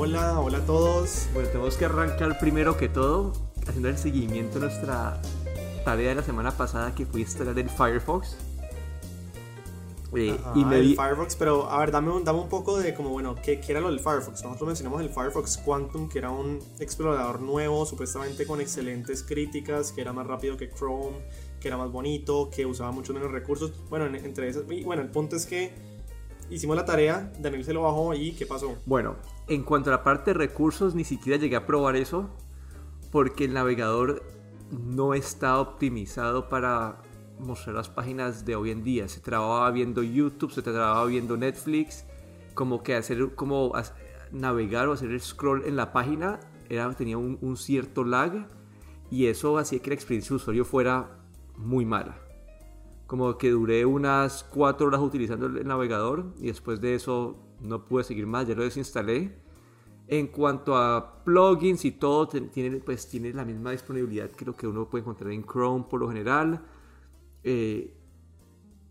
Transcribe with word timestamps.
Hola, 0.00 0.38
hola 0.38 0.58
a 0.58 0.64
todos. 0.64 1.26
Bueno, 1.34 1.48
tenemos 1.48 1.76
que 1.76 1.84
arrancar 1.84 2.38
primero 2.38 2.76
que 2.76 2.88
todo 2.88 3.32
haciendo 3.66 3.88
el 3.88 3.98
seguimiento 3.98 4.58
a 4.58 4.60
nuestra 4.60 5.20
tarea 5.84 6.10
de 6.10 6.14
la 6.14 6.22
semana 6.22 6.52
pasada 6.52 6.94
que 6.94 7.04
fue 7.04 7.22
instalar 7.22 7.58
el 7.58 7.68
Firefox. 7.68 8.36
Eh, 10.14 10.38
y 10.54 10.64
me 10.64 10.78
el 10.78 10.94
Firefox, 10.94 11.34
pero 11.34 11.68
a 11.68 11.80
ver, 11.80 11.90
dame 11.90 12.12
un, 12.12 12.22
dame 12.24 12.38
un 12.38 12.48
poco 12.48 12.78
de 12.78 12.94
como, 12.94 13.10
bueno, 13.10 13.34
¿qué, 13.42 13.58
¿qué, 13.58 13.72
era 13.72 13.80
lo 13.80 13.88
del 13.88 13.98
Firefox? 13.98 14.44
Nosotros 14.44 14.68
mencionamos 14.68 15.00
el 15.00 15.08
Firefox 15.08 15.58
Quantum, 15.58 16.08
que 16.08 16.18
era 16.18 16.30
un 16.30 16.60
explorador 16.78 17.40
nuevo, 17.40 17.84
supuestamente 17.84 18.46
con 18.46 18.60
excelentes 18.60 19.24
críticas, 19.24 19.90
que 19.90 20.00
era 20.00 20.12
más 20.12 20.28
rápido 20.28 20.56
que 20.56 20.70
Chrome, 20.70 21.18
que 21.60 21.66
era 21.66 21.76
más 21.76 21.90
bonito, 21.90 22.50
que 22.50 22.64
usaba 22.66 22.92
mucho 22.92 23.12
menos 23.12 23.32
recursos. 23.32 23.72
Bueno, 23.90 24.06
entre 24.06 24.48
esas, 24.48 24.62
y 24.70 24.84
bueno, 24.84 25.02
el 25.02 25.10
punto 25.10 25.34
es 25.34 25.44
que 25.44 25.87
hicimos 26.50 26.76
la 26.76 26.84
tarea, 26.84 27.32
Daniel 27.38 27.64
se 27.64 27.72
lo 27.72 27.82
bajó 27.82 28.14
y 28.14 28.32
¿qué 28.32 28.46
pasó? 28.46 28.76
Bueno, 28.86 29.16
en 29.46 29.62
cuanto 29.62 29.90
a 29.90 29.94
la 29.94 30.04
parte 30.04 30.32
de 30.32 30.38
recursos, 30.38 30.94
ni 30.94 31.04
siquiera 31.04 31.38
llegué 31.38 31.56
a 31.56 31.66
probar 31.66 31.96
eso, 31.96 32.30
porque 33.10 33.44
el 33.44 33.54
navegador 33.54 34.22
no 34.70 35.14
está 35.14 35.58
optimizado 35.58 36.48
para 36.48 37.02
mostrar 37.38 37.76
las 37.76 37.88
páginas 37.88 38.44
de 38.44 38.56
hoy 38.56 38.70
en 38.70 38.84
día. 38.84 39.08
Se 39.08 39.20
trababa 39.20 39.70
viendo 39.70 40.02
YouTube, 40.02 40.52
se 40.52 40.62
trababa 40.62 41.04
viendo 41.06 41.36
Netflix, 41.36 42.04
como 42.54 42.82
que 42.82 42.94
hacer, 42.94 43.34
como 43.34 43.72
navegar 44.32 44.88
o 44.88 44.92
hacer 44.92 45.10
el 45.10 45.20
scroll 45.20 45.64
en 45.64 45.76
la 45.76 45.92
página 45.92 46.40
era, 46.68 46.92
tenía 46.94 47.16
un, 47.16 47.38
un 47.40 47.56
cierto 47.56 48.04
lag 48.04 48.46
y 49.10 49.26
eso 49.26 49.58
hacía 49.58 49.78
que 49.78 49.90
la 49.90 49.94
experiencia 49.94 50.30
de 50.30 50.36
usuario 50.36 50.64
fuera 50.64 51.18
muy 51.56 51.84
mala. 51.84 52.18
Como 53.08 53.36
que 53.38 53.50
duré 53.50 53.84
unas 53.84 54.44
4 54.44 54.86
horas 54.86 55.00
utilizando 55.00 55.46
el 55.46 55.66
navegador 55.66 56.34
y 56.38 56.48
después 56.48 56.80
de 56.80 56.94
eso 56.94 57.36
no 57.60 57.84
pude 57.86 58.04
seguir 58.04 58.26
más, 58.26 58.46
ya 58.46 58.54
lo 58.54 58.62
desinstalé. 58.62 59.34
En 60.06 60.28
cuanto 60.28 60.76
a 60.76 61.24
plugins 61.24 61.84
y 61.84 61.92
todo, 61.92 62.28
tiene, 62.28 62.78
pues, 62.80 63.08
tiene 63.08 63.32
la 63.32 63.44
misma 63.44 63.72
disponibilidad 63.72 64.30
que 64.30 64.44
lo 64.44 64.54
que 64.54 64.66
uno 64.66 64.88
puede 64.88 65.02
encontrar 65.02 65.32
en 65.32 65.42
Chrome 65.42 65.86
por 65.90 66.00
lo 66.00 66.08
general. 66.08 66.64
Eh, 67.42 67.94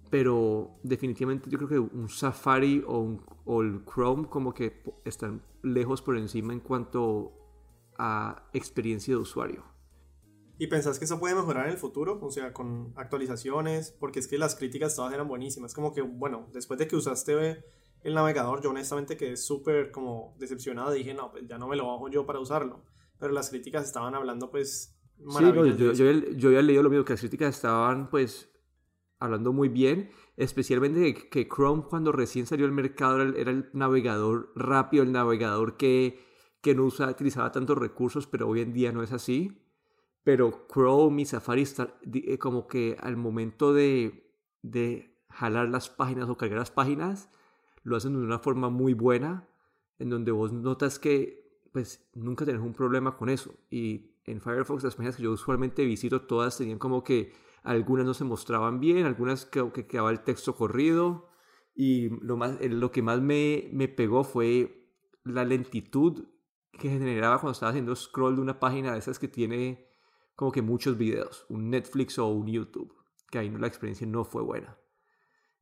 pero 0.09 0.80
definitivamente 0.84 1.50
yo 1.50 1.59
creo 1.59 1.70
que 1.70 1.80
un 1.80 2.09
Safari 2.09 2.84
o, 2.88 3.20
o 3.46 3.62
el 3.62 3.86
Chrome 3.86 4.28
como 4.28 4.54
que 4.54 4.81
están 5.06 5.44
lejos 5.62 6.02
por 6.02 6.18
encima 6.18 6.54
en 6.54 6.59
cuanto 6.59 7.34
a 8.00 8.48
experiencia 8.54 9.14
de 9.14 9.20
usuario. 9.20 9.77
¿Y 10.59 10.67
pensás 10.67 10.97
que 10.97 11.05
eso 11.05 11.19
puede 11.19 11.36
mejorar 11.36 11.66
en 11.67 11.73
el 11.73 11.77
futuro? 11.77 12.19
O 12.22 12.31
sea, 12.31 12.53
con 12.53 12.94
actualizaciones, 12.95 13.91
porque 13.91 14.19
es 14.19 14.27
que 14.27 14.38
las 14.38 14.55
críticas 14.55 14.95
todas 14.95 15.13
eran 15.13 15.27
buenísimas. 15.27 15.73
Como 15.73 15.94
que, 15.94 16.02
bueno, 16.02 16.50
después 16.52 16.80
de 16.80 16.88
que 16.88 16.95
usaste 16.95 17.63
el 18.03 18.13
navegador, 18.13 18.61
yo 18.61 18.72
honestamente 18.72 19.17
quedé 19.17 19.38
súper 19.38 19.91
como 19.91 20.35
decepcionado. 20.39 20.91
Dije, 20.91 21.13
no, 21.13 21.31
pues 21.31 21.47
ya 21.47 21.58
no 21.58 21.67
me 21.67 21.75
lo 21.75 21.88
bajo 21.88 22.09
yo 22.09 22.25
para 22.25 22.39
usarlo. 22.39 22.83
Pero 23.19 23.33
las 23.33 23.50
críticas 23.50 23.85
estaban 23.85 24.16
hablando, 24.16 24.50
pues, 24.50 24.97
Sí, 25.17 25.44
no, 25.44 25.66
yo, 25.66 25.94
yo, 25.94 26.11
yo, 26.13 26.50
había 26.50 26.61
leído 26.61 26.83
lo 26.83 26.89
mismo, 26.89 27.03
que 27.03 27.13
las 27.13 27.19
críticas 27.19 27.55
estaban, 27.55 28.09
pues, 28.09 28.52
hablando 29.19 29.52
muy 29.52 29.67
bien. 29.67 30.11
Especialmente 30.35 31.30
que, 31.30 31.47
Chrome, 31.47 31.83
cuando 31.89 32.11
recién 32.11 32.45
salió 32.45 32.66
al 32.66 32.72
mercado, 32.72 33.22
era 33.22 33.50
el, 33.50 33.69
navegador 33.73 34.52
rápido, 34.55 35.03
el 35.03 35.11
navegador 35.11 35.75
que, 35.75 36.19
que 36.61 36.75
no 36.75 36.83
usa, 36.83 37.09
utilizaba 37.09 37.52
tantos 37.52 37.78
recursos, 37.78 38.28
pero 38.28 38.47
hoy 38.47 38.61
en 38.61 38.73
día 38.73 38.91
no 38.91 39.02
es 39.02 39.11
así. 39.11 39.67
Pero 40.28 40.67
Chrome 40.70 41.22
y 41.22 41.25
Safari, 41.25 41.64
eh, 42.11 42.38
como 42.38 42.67
que 42.67 42.97
al 43.00 43.16
momento 43.16 43.72
de, 43.72 44.30
de 44.61 45.16
jalar 45.30 45.69
las 45.69 45.89
páginas 45.89 46.28
o 46.28 46.36
cargar 46.36 46.59
las 46.59 46.69
páginas, 46.69 47.30
lo 47.84 47.95
hacen 47.95 48.11
de 48.11 48.19
una 48.19 48.38
forma 48.38 48.69
muy 48.69 48.94
buena, 48.94 49.47
en 50.00 50.09
donde 50.09 50.34
vos 50.34 50.52
notas 50.52 51.00
que 51.00 51.61
pues 51.72 52.06
nunca 52.14 52.44
tenés 52.44 52.59
un 52.59 52.73
problema 52.73 53.16
con 53.16 53.30
eso. 53.30 53.56
Y 53.72 54.17
en 54.25 54.42
Firefox 54.42 54.84
las 54.84 54.96
páginas 54.96 55.16
que 55.16 55.24
yo 55.24 55.31
usualmente 55.31 55.85
visito 55.85 56.24
todas 56.24 56.57
tenían 56.57 56.78
como 56.78 57.06
que 57.06 57.31
algunas 57.63 58.06
no 58.06 58.13
se 58.13 58.25
mostraban 58.25 58.81
bien, 58.81 59.06
algunas 59.06 59.46
que, 59.46 59.72
que 59.72 59.88
quedaba 59.88 60.12
el 60.12 60.25
texto 60.25 60.57
corrido. 60.57 61.29
Y 61.73 62.09
lo, 62.22 62.35
más, 62.35 62.59
lo 62.59 62.91
que 62.91 63.02
más 63.02 63.22
me, 63.22 63.69
me 63.72 63.88
pegó 63.88 64.25
fue 64.25 64.91
la 65.23 65.46
lentitud 65.46 66.25
que 66.73 66.90
generaba 66.90 67.40
cuando 67.40 67.53
estaba 67.53 67.69
haciendo 67.69 67.96
scroll 67.96 68.35
de 68.35 68.41
una 68.41 68.59
página 68.59 68.91
de 68.91 69.00
esas 69.00 69.19
que 69.19 69.29
tiene 69.29 69.88
como 70.38 70.52
que 70.52 70.62
muchos 70.62 70.98
videos, 71.00 71.48
un 71.50 71.72
Netflix 71.72 72.20
o 72.20 72.28
un 72.28 72.46
YouTube, 72.46 72.94
que 73.31 73.40
ahí 73.40 73.50
no, 73.50 73.58
la 73.58 73.66
experiencia 73.66 74.06
no 74.06 74.24
fue 74.24 74.44
buena. 74.44 74.78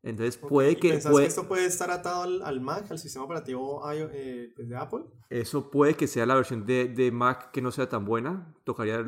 Entonces 0.04 0.38
puede 0.38 0.76
que... 0.76 0.90
¿Pensás 0.90 1.16
que 1.16 1.26
esto 1.26 1.48
puede 1.48 1.66
estar 1.66 1.90
atado 1.90 2.24
al, 2.44 2.60
Mac, 2.60 2.92
al 2.92 3.00
sistema 3.00 3.24
operativo 3.24 3.82
eh, 3.90 4.52
pues, 4.54 4.68
de 4.68 4.76
Apple? 4.76 5.06
Eso 5.30 5.72
puede 5.72 5.96
que 5.96 6.08
sea 6.08 6.26
la 6.26 6.36
versión 6.36 6.66
de, 6.66 6.90
de 6.90 7.10
Mac 7.10 7.52
que 7.52 7.62
no 7.62 7.72
sea 7.72 7.88
tan 7.88 8.04
buena. 8.04 8.54
Tocaría, 8.66 9.04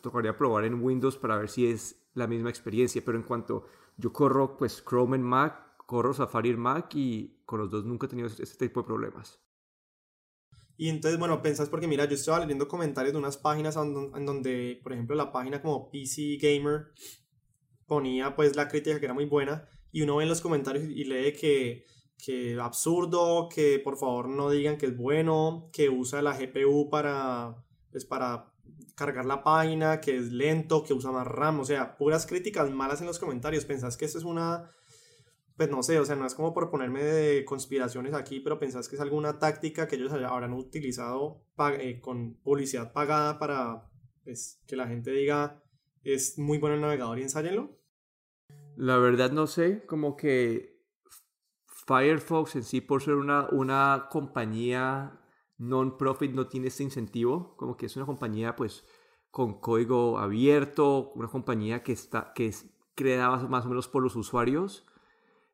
tocaría 0.00 0.36
probar 0.36 0.64
en 0.64 0.82
Windows 0.82 1.18
para 1.18 1.36
ver 1.36 1.50
si 1.50 1.70
es 1.70 2.02
la 2.14 2.26
misma 2.26 2.48
experiencia. 2.48 3.02
Pero 3.04 3.18
en 3.18 3.24
cuanto 3.24 3.66
yo 3.98 4.14
corro 4.14 4.56
pues 4.56 4.82
Chrome 4.82 5.18
en 5.18 5.22
Mac, 5.22 5.76
corro 5.84 6.14
Safari 6.14 6.50
en 6.50 6.58
Mac 6.58 6.92
y 6.94 7.42
con 7.44 7.60
los 7.60 7.70
dos 7.70 7.84
nunca 7.84 8.06
he 8.06 8.08
tenido 8.08 8.28
este 8.28 8.66
tipo 8.66 8.80
de 8.80 8.86
problemas. 8.86 9.45
Y 10.76 10.88
entonces, 10.88 11.18
bueno, 11.18 11.40
pensás 11.42 11.68
porque 11.68 11.88
mira, 11.88 12.04
yo 12.04 12.14
estaba 12.14 12.40
leyendo 12.40 12.68
comentarios 12.68 13.12
de 13.12 13.18
unas 13.18 13.38
páginas 13.38 13.76
en 13.76 14.26
donde, 14.26 14.80
por 14.82 14.92
ejemplo, 14.92 15.16
la 15.16 15.32
página 15.32 15.62
como 15.62 15.90
PC 15.90 16.38
Gamer 16.40 16.88
ponía 17.86 18.34
pues 18.34 18.56
la 18.56 18.68
crítica 18.68 18.98
que 18.98 19.06
era 19.06 19.14
muy 19.14 19.26
buena 19.26 19.68
y 19.92 20.02
uno 20.02 20.16
ve 20.16 20.24
en 20.24 20.28
los 20.28 20.40
comentarios 20.40 20.84
y 20.84 21.04
lee 21.04 21.32
que, 21.32 21.86
que 22.22 22.58
absurdo, 22.60 23.48
que 23.48 23.78
por 23.78 23.96
favor 23.96 24.28
no 24.28 24.50
digan 24.50 24.76
que 24.76 24.86
es 24.86 24.96
bueno, 24.96 25.68
que 25.72 25.88
usa 25.88 26.20
la 26.20 26.36
GPU 26.36 26.90
para, 26.90 27.64
pues, 27.90 28.04
para 28.04 28.52
cargar 28.94 29.24
la 29.24 29.42
página, 29.42 30.00
que 30.00 30.16
es 30.16 30.32
lento, 30.32 30.82
que 30.82 30.94
usa 30.94 31.12
más 31.12 31.26
RAM, 31.26 31.60
o 31.60 31.64
sea, 31.64 31.96
puras 31.96 32.26
críticas 32.26 32.70
malas 32.70 33.00
en 33.00 33.06
los 33.06 33.18
comentarios. 33.18 33.64
¿Pensás 33.64 33.96
que 33.96 34.06
eso 34.06 34.18
es 34.18 34.24
una, 34.24 34.70
pues 35.56 35.70
no 35.70 35.82
sé, 35.82 35.98
o 35.98 36.04
sea, 36.04 36.16
no 36.16 36.26
es 36.26 36.34
como 36.34 36.52
por 36.52 36.70
ponerme 36.70 37.02
de 37.02 37.44
conspiraciones 37.44 38.12
aquí, 38.14 38.40
pero 38.40 38.58
pensás 38.58 38.88
que 38.88 38.96
es 38.96 39.00
alguna 39.00 39.38
táctica 39.38 39.88
que 39.88 39.96
ellos 39.96 40.12
habrán 40.12 40.52
utilizado 40.52 41.44
eh, 41.78 42.00
con 42.00 42.34
publicidad 42.42 42.92
pagada 42.92 43.38
para 43.38 43.88
pues, 44.24 44.60
que 44.66 44.76
la 44.76 44.86
gente 44.86 45.10
diga 45.12 45.62
es 46.04 46.38
muy 46.38 46.58
bueno 46.58 46.76
el 46.76 46.82
navegador 46.82 47.18
y 47.18 47.22
ensáyenlo? 47.22 47.80
La 48.76 48.98
verdad 48.98 49.32
no 49.32 49.46
sé, 49.46 49.84
como 49.86 50.16
que 50.16 50.76
Firefox 51.66 52.56
en 52.56 52.62
sí 52.62 52.80
por 52.80 53.02
ser 53.02 53.14
una, 53.14 53.48
una 53.50 54.08
compañía 54.10 55.20
non-profit 55.58 56.32
no 56.32 56.48
tiene 56.48 56.68
este 56.68 56.82
incentivo, 56.82 57.56
como 57.56 57.76
que 57.76 57.86
es 57.86 57.96
una 57.96 58.06
compañía 58.06 58.54
pues 58.56 58.84
con 59.30 59.60
código 59.60 60.18
abierto, 60.18 61.12
una 61.14 61.28
compañía 61.28 61.82
que, 61.82 61.92
está, 61.92 62.32
que 62.34 62.46
es 62.46 62.66
creada 62.94 63.38
más 63.48 63.64
o 63.64 63.68
menos 63.68 63.88
por 63.88 64.02
los 64.02 64.16
usuarios. 64.16 64.86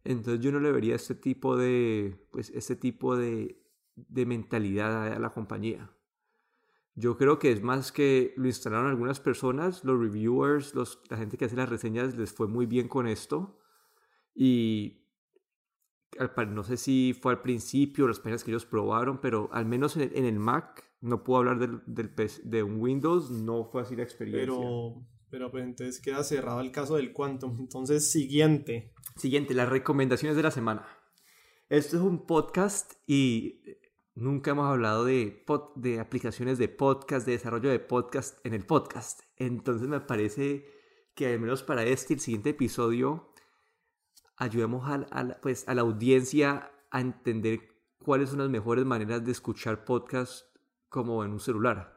Entonces 0.04 0.40
yo 0.40 0.50
no 0.52 0.60
le 0.60 0.72
vería 0.72 0.94
este 0.94 1.14
tipo 1.14 1.56
de, 1.56 2.26
pues, 2.30 2.50
este 2.50 2.76
tipo 2.76 3.16
de, 3.16 3.62
de 3.94 4.26
mentalidad 4.26 5.12
a 5.12 5.18
la 5.18 5.30
compañía. 5.30 5.90
Yo 6.94 7.16
creo 7.16 7.38
que 7.38 7.50
es 7.50 7.62
más 7.62 7.90
que 7.90 8.34
lo 8.36 8.46
instalaron 8.46 8.88
algunas 8.88 9.18
personas, 9.18 9.82
los 9.84 9.98
reviewers, 9.98 10.74
los, 10.74 11.00
la 11.08 11.16
gente 11.16 11.38
que 11.38 11.46
hace 11.46 11.56
las 11.56 11.68
reseñas 11.68 12.16
les 12.16 12.32
fue 12.32 12.48
muy 12.48 12.66
bien 12.66 12.88
con 12.88 13.06
esto. 13.06 13.58
Y 14.34 15.02
no 16.48 16.62
sé 16.62 16.76
si 16.76 17.14
fue 17.18 17.32
al 17.32 17.40
principio 17.40 18.06
las 18.06 18.18
páginas 18.18 18.44
que 18.44 18.50
ellos 18.50 18.66
probaron, 18.66 19.20
pero 19.20 19.48
al 19.52 19.64
menos 19.64 19.96
en, 19.96 20.24
el 20.24 20.38
Mac, 20.38 20.84
no 21.00 21.24
puedo 21.24 21.38
hablar 21.38 21.58
del, 21.58 21.82
del 21.86 22.12
de 22.44 22.62
un 22.62 22.80
Windows, 22.80 23.30
no 23.30 23.64
fue 23.64 23.82
así 23.82 23.96
la 23.96 24.02
experiencia. 24.02 24.54
Pero, 24.54 25.06
pero 25.32 25.50
pues 25.50 25.64
entonces 25.64 25.98
queda 25.98 26.22
cerrado 26.24 26.60
el 26.60 26.70
caso 26.70 26.96
del 26.96 27.14
Quantum. 27.14 27.56
Entonces, 27.58 28.12
siguiente. 28.12 28.92
Siguiente, 29.16 29.54
las 29.54 29.70
recomendaciones 29.70 30.36
de 30.36 30.42
la 30.42 30.50
semana. 30.50 30.86
Esto 31.70 31.96
es 31.96 32.02
un 32.02 32.26
podcast 32.26 32.92
y 33.06 33.62
Nunca 34.14 34.50
hemos 34.50 34.66
hablado 34.66 35.06
de, 35.06 35.42
de 35.76 35.98
aplicaciones 35.98 36.58
de 36.58 36.68
podcast, 36.68 37.24
de 37.24 37.32
desarrollo 37.32 37.70
de 37.70 37.78
podcast 37.78 38.44
en 38.44 38.52
el 38.52 38.66
podcast. 38.66 39.22
Entonces 39.38 39.88
me 39.88 40.00
parece 40.00 40.66
que 41.14 41.28
al 41.28 41.40
menos 41.40 41.62
para 41.62 41.82
este 41.84 42.12
el 42.12 42.20
siguiente 42.20 42.50
episodio 42.50 43.32
ayudemos 44.36 44.86
a, 44.86 45.06
a, 45.18 45.40
pues, 45.40 45.66
a 45.66 45.74
la 45.74 45.80
audiencia 45.80 46.72
a 46.90 47.00
entender 47.00 47.60
cuáles 48.04 48.28
son 48.28 48.40
las 48.40 48.50
mejores 48.50 48.84
maneras 48.84 49.24
de 49.24 49.32
escuchar 49.32 49.86
podcast 49.86 50.44
como 50.90 51.24
en 51.24 51.32
un 51.32 51.40
celular. 51.40 51.91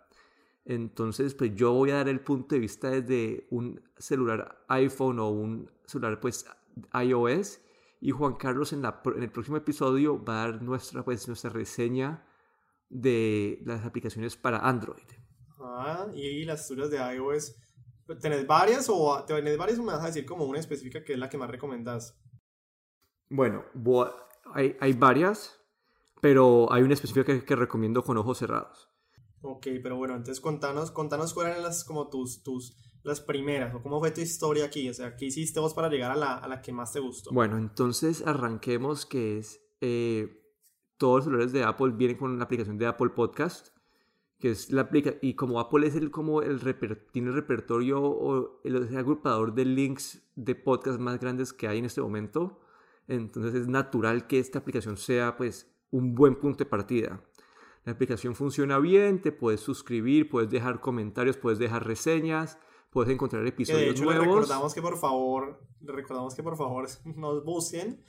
Entonces, 0.66 1.36
pues 1.36 1.54
yo 1.56 1.74
voy 1.74 1.92
a 1.92 1.96
dar 1.96 2.10
el 2.10 2.22
punto 2.22 2.56
de 2.56 2.62
vista 2.62 2.90
desde 2.90 3.48
un 3.52 3.82
celular 3.98 4.66
iPhone 4.68 5.20
o 5.20 5.30
un 5.30 5.72
celular 5.86 6.20
pues 6.20 6.46
iOS 6.94 7.62
y 8.02 8.12
Juan 8.12 8.34
Carlos 8.34 8.74
en, 8.74 8.82
la, 8.82 9.02
en 9.16 9.24
el 9.24 9.32
próximo 9.32 9.58
episodio 9.58 10.24
va 10.24 10.44
a 10.44 10.52
dar 10.52 10.62
nuestra, 10.62 11.04
pues, 11.04 11.28
nuestra 11.28 11.52
reseña 11.52 12.26
de 12.90 13.60
las 13.64 13.86
aplicaciones 13.86 14.36
para 14.36 14.60
Android. 14.60 15.06
Ah, 15.60 16.08
y 16.14 16.44
las 16.46 16.68
tuyas 16.68 16.90
de 16.90 16.98
iOS. 16.98 17.56
¿Tenés 18.22 18.46
varias 18.46 18.88
o 18.90 19.24
tenés 19.26 19.58
varias 19.58 19.80
o 19.80 19.84
me 19.84 19.94
vas 19.94 20.04
a 20.04 20.08
decir 20.08 20.26
como 20.26 20.46
una 20.46 20.60
específica 20.60 21.04
que 21.04 21.14
es 21.14 21.20
la 21.20 21.30
que 21.30 21.38
más 21.38 21.50
recomendás? 21.50 22.20
Bueno, 23.30 23.66
hay, 24.54 24.78
hay 24.80 24.94
varias, 24.94 25.60
pero 26.22 26.72
hay 26.72 26.84
una 26.84 26.94
específica 26.94 27.26
que, 27.26 27.44
que 27.44 27.56
recomiendo 27.56 28.04
con 28.04 28.18
ojos 28.18 28.38
cerrados. 28.38 28.95
Ok, 29.48 29.68
pero 29.84 29.96
bueno, 29.96 30.16
entonces 30.16 30.42
contanos, 30.42 30.90
contanos 30.90 31.34
cuáles 31.34 31.54
eran 31.54 31.64
las, 31.64 31.84
como 31.84 32.10
tus, 32.10 32.42
tus, 32.42 32.76
las 33.04 33.22
primeras, 33.22 33.76
o 33.76 33.82
cómo 33.84 34.00
fue 34.00 34.10
tu 34.10 34.22
historia 34.22 34.66
aquí, 34.66 34.90
o 34.90 34.94
sea, 34.94 35.16
¿qué 35.16 35.26
hiciste 35.26 35.60
vos 35.60 35.76
para 35.76 35.88
llegar 35.88 36.10
a 36.10 36.16
la, 36.16 36.34
a 36.34 36.48
la 36.48 36.64
que 36.64 36.74
más 36.74 36.92
te 36.92 37.00
gustó? 37.00 37.32
Bueno, 37.32 37.58
entonces 37.58 38.26
arranquemos 38.26 39.06
que 39.06 39.38
es, 39.38 39.62
eh, 39.82 40.42
todos 40.98 41.18
los 41.18 41.26
celulares 41.26 41.54
de 41.54 41.64
Apple 41.64 41.92
vienen 41.92 42.18
con 42.18 42.40
la 42.40 42.46
aplicación 42.46 42.80
de 42.80 42.88
Apple 42.88 43.10
Podcast, 43.10 43.68
que 44.40 44.50
es 44.50 44.72
la 44.72 44.82
aplica 44.82 45.14
y 45.22 45.36
como 45.36 45.60
Apple 45.60 45.86
es 45.86 45.96
el 45.96 46.10
como 46.10 46.42
el 46.42 46.60
tiene 47.12 47.32
repertorio 47.32 48.02
o 48.02 48.62
el, 48.64 48.76
el 48.78 48.98
agrupador 48.98 49.54
de 49.54 49.66
links 49.66 50.24
de 50.36 50.56
podcast 50.56 51.00
más 51.00 51.20
grandes 51.20 51.54
que 51.54 51.68
hay 51.68 51.78
en 51.78 51.86
este 51.86 52.02
momento, 52.02 52.60
entonces 53.08 53.54
es 53.54 53.68
natural 53.68 54.26
que 54.26 54.40
esta 54.40 54.58
aplicación 54.58 54.98
sea 54.98 55.38
pues 55.38 55.72
un 55.92 56.16
buen 56.16 56.36
punto 56.36 56.64
de 56.64 56.66
partida. 56.66 57.22
La 57.86 57.92
aplicación 57.94 58.36
funciona 58.36 58.80
bien, 58.80 59.22
te 59.22 59.32
puedes 59.32 59.62
suscribir, 59.62 60.28
puedes 60.30 60.50
dejar 60.50 60.82
comentarios, 60.82 61.38
puedes 61.38 61.60
dejar 61.60 61.86
reseñas, 61.86 62.58
puedes 62.90 63.14
encontrar 63.14 63.44
Que 63.44 63.50
episodios 63.50 63.82
de 63.82 63.90
hecho 63.92 64.06
le 64.06 64.16
nuevos. 64.18 64.36
recordamos 64.36 64.74
que 64.74 64.82
por 64.82 64.98
favor, 64.98 65.62
le 65.82 65.92
recordamos 65.94 66.34
que 66.36 66.42
por 66.44 66.58
favor 66.58 66.88
nos 67.16 67.44
busquen 67.46 68.02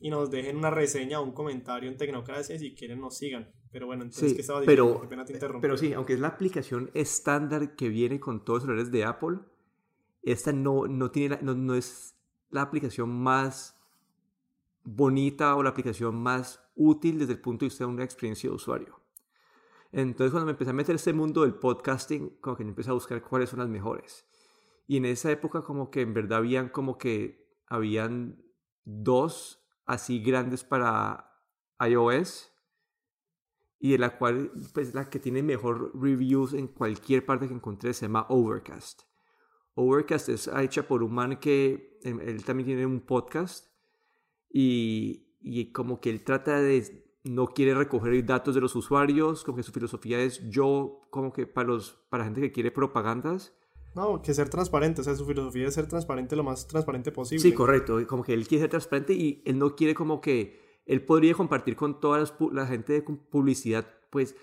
y 0.00 0.10
nos 0.10 0.30
dejen 0.30 0.56
una 0.56 0.70
reseña 0.70 1.20
o 1.20 1.24
un 1.24 1.32
comentario 1.32 1.90
en 1.90 1.96
Tecnocracia 1.96 2.58
si 2.58 2.74
quieren 2.74 3.00
nos 3.00 3.16
sigan. 3.16 3.50
Pero 3.72 3.86
bueno, 3.86 4.04
entonces, 4.04 4.30
Sí, 4.30 4.34
¿qué 4.36 4.42
estaba 4.42 4.60
diciendo? 4.60 4.94
pero, 4.98 5.08
pena 5.08 5.24
te 5.24 5.32
interrumpí. 5.32 5.62
pero 5.62 5.76
sí, 5.76 5.92
aunque 5.94 6.12
es 6.14 6.20
la 6.20 6.28
aplicación 6.28 6.90
estándar 6.94 7.74
que 7.74 7.88
viene 7.88 8.20
con 8.20 8.44
todos 8.44 8.58
los 8.58 8.62
celulares 8.66 8.92
de 8.92 9.04
Apple, 9.04 9.38
esta 10.22 10.52
no, 10.52 10.86
no, 10.86 11.10
tiene 11.10 11.36
la- 11.36 11.42
no, 11.42 11.54
no 11.54 11.74
es 11.74 12.14
la 12.50 12.62
aplicación 12.62 13.10
más 13.10 13.76
bonita 14.84 15.56
o 15.56 15.62
la 15.62 15.70
aplicación 15.70 16.14
más 16.22 16.60
útil 16.76 17.18
desde 17.18 17.32
el 17.32 17.40
punto 17.40 17.64
de 17.64 17.68
vista 17.70 17.84
de 17.84 17.90
una 17.90 18.04
experiencia 18.04 18.48
de 18.50 18.56
usuario. 18.56 19.00
Entonces 19.96 20.32
cuando 20.32 20.46
me 20.46 20.52
empecé 20.52 20.70
a 20.70 20.74
meter 20.74 20.90
en 20.90 20.96
este 20.96 21.12
mundo 21.12 21.42
del 21.42 21.54
podcasting, 21.54 22.38
como 22.40 22.56
que 22.56 22.64
yo 22.64 22.68
empecé 22.68 22.90
a 22.90 22.94
buscar 22.94 23.22
cuáles 23.22 23.50
son 23.50 23.60
las 23.60 23.68
mejores. 23.68 24.26
Y 24.88 24.96
en 24.96 25.04
esa 25.04 25.30
época 25.30 25.62
como 25.62 25.92
que 25.92 26.00
en 26.00 26.12
verdad 26.12 26.38
habían 26.38 26.68
como 26.68 26.98
que 26.98 27.48
habían 27.68 28.42
dos 28.84 29.64
así 29.86 30.20
grandes 30.20 30.64
para 30.64 31.30
iOS 31.80 32.50
y 33.78 33.92
de 33.92 33.98
la 33.98 34.18
cual 34.18 34.50
pues 34.72 34.94
la 34.94 35.08
que 35.08 35.20
tiene 35.20 35.44
mejor 35.44 35.92
reviews 35.94 36.54
en 36.54 36.66
cualquier 36.66 37.24
parte 37.24 37.46
que 37.46 37.54
encontré 37.54 37.94
se 37.94 38.06
llama 38.06 38.26
Overcast. 38.30 39.02
Overcast 39.74 40.28
es 40.28 40.48
hecha 40.48 40.88
por 40.88 41.04
un 41.04 41.14
man 41.14 41.38
que 41.38 42.00
él, 42.02 42.20
él 42.20 42.44
también 42.44 42.66
tiene 42.66 42.84
un 42.84 43.00
podcast 43.00 43.68
y, 44.50 45.36
y 45.40 45.70
como 45.70 46.00
que 46.00 46.10
él 46.10 46.24
trata 46.24 46.60
de 46.60 47.03
no 47.24 47.46
quiere 47.48 47.74
recoger 47.74 48.24
datos 48.26 48.54
de 48.54 48.60
los 48.60 48.76
usuarios, 48.76 49.44
como 49.44 49.56
que 49.56 49.62
su 49.62 49.72
filosofía 49.72 50.20
es 50.20 50.48
yo 50.50 51.00
como 51.10 51.32
que 51.32 51.46
para 51.46 51.68
los 51.68 51.92
para 52.10 52.24
gente 52.24 52.40
que 52.40 52.52
quiere 52.52 52.70
propagandas 52.70 53.54
No, 53.94 54.20
que 54.20 54.34
ser 54.34 54.48
transparente, 54.50 55.00
o 55.00 55.04
sea, 55.04 55.14
su 55.14 55.24
filosofía 55.24 55.66
es 55.68 55.74
ser 55.74 55.86
transparente 55.88 56.36
lo 56.36 56.42
más 56.44 56.66
transparente 56.68 57.12
posible. 57.12 57.40
Sí, 57.42 57.52
correcto. 57.54 57.98
Como 58.06 58.22
que 58.24 58.34
él 58.34 58.46
quiere 58.46 58.62
ser 58.62 58.70
transparente 58.70 59.14
y 59.14 59.42
él 59.46 59.58
no 59.58 59.74
quiere 59.76 59.94
como 59.94 60.20
que 60.20 60.82
él 60.86 61.02
podría 61.04 61.32
compartir 61.34 61.76
con 61.76 61.98
toda 62.00 62.18
las 62.18 62.34
la 62.52 62.66
gente 62.66 62.92
de 62.92 63.04
pu- 63.04 63.18
publicidad, 63.30 63.86
pues, 64.10 64.36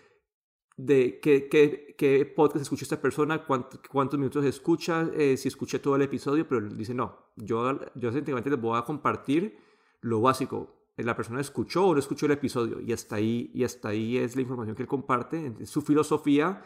de 0.78 1.20
qué, 1.22 1.48
qué, 1.50 1.94
qué 1.98 2.26
podcast 2.26 2.64
escucha 2.64 2.84
esta 2.86 3.00
persona, 3.02 3.46
cuánto- 3.46 3.80
cuántos 3.92 4.18
minutos 4.18 4.44
escucha, 4.46 5.08
eh, 5.16 5.38
si 5.38 5.50
escuché 5.50 5.78
todo 5.80 5.96
el 5.98 6.02
episodio, 6.02 6.48
pero 6.48 6.62
él 6.62 6.76
dice, 6.76 6.94
no, 6.96 7.16
yo, 7.36 7.78
yo 7.94 8.10
les 8.12 8.62
voy 8.62 8.80
a 8.80 8.84
compartir 8.86 9.58
lo 10.02 10.22
básico. 10.22 10.81
La 11.04 11.16
persona 11.16 11.42
escuchó 11.42 11.88
o 11.88 11.94
no 11.94 12.00
escuchó 12.00 12.26
el 12.26 12.34
episodio 12.34 12.80
y 12.82 12.94
hasta 12.94 13.16
ahí, 13.18 13.52
y 13.54 13.64
hasta 13.64 13.90
ahí 13.90 14.18
es 14.18 14.36
la 14.36 14.42
información 14.42 14.76
que 14.76 14.84
él 14.84 14.88
comparte, 14.88 15.54
es 15.60 15.70
su 15.70 15.82
filosofía 15.82 16.64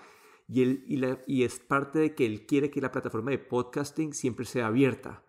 y, 0.48 0.62
él, 0.64 0.84
y, 0.88 0.98
la- 0.98 1.20
y 1.28 1.44
es 1.44 1.60
parte 1.60 2.00
de 2.00 2.16
que 2.16 2.26
él 2.26 2.46
quiere 2.46 2.70
que 2.70 2.82
la 2.82 2.92
plataforma 2.92 3.32
de 3.32 3.40
podcasting 3.40 4.14
siempre 4.14 4.46
sea 4.46 4.68
abierta, 4.68 5.24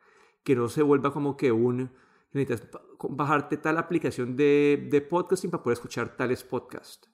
que 0.44 0.54
no 0.56 0.68
se 0.68 0.82
vuelva 0.82 1.12
como 1.12 1.36
que 1.36 1.52
un... 1.52 1.90
Necesitas 2.32 2.70
ba- 2.70 2.82
bajarte 3.08 3.56
tal 3.56 3.78
aplicación 3.78 4.36
de, 4.36 4.88
de 4.90 5.00
podcasting 5.00 5.50
para 5.50 5.62
poder 5.62 5.74
escuchar 5.76 6.16
tales 6.16 6.44
podcasts. 6.44 7.08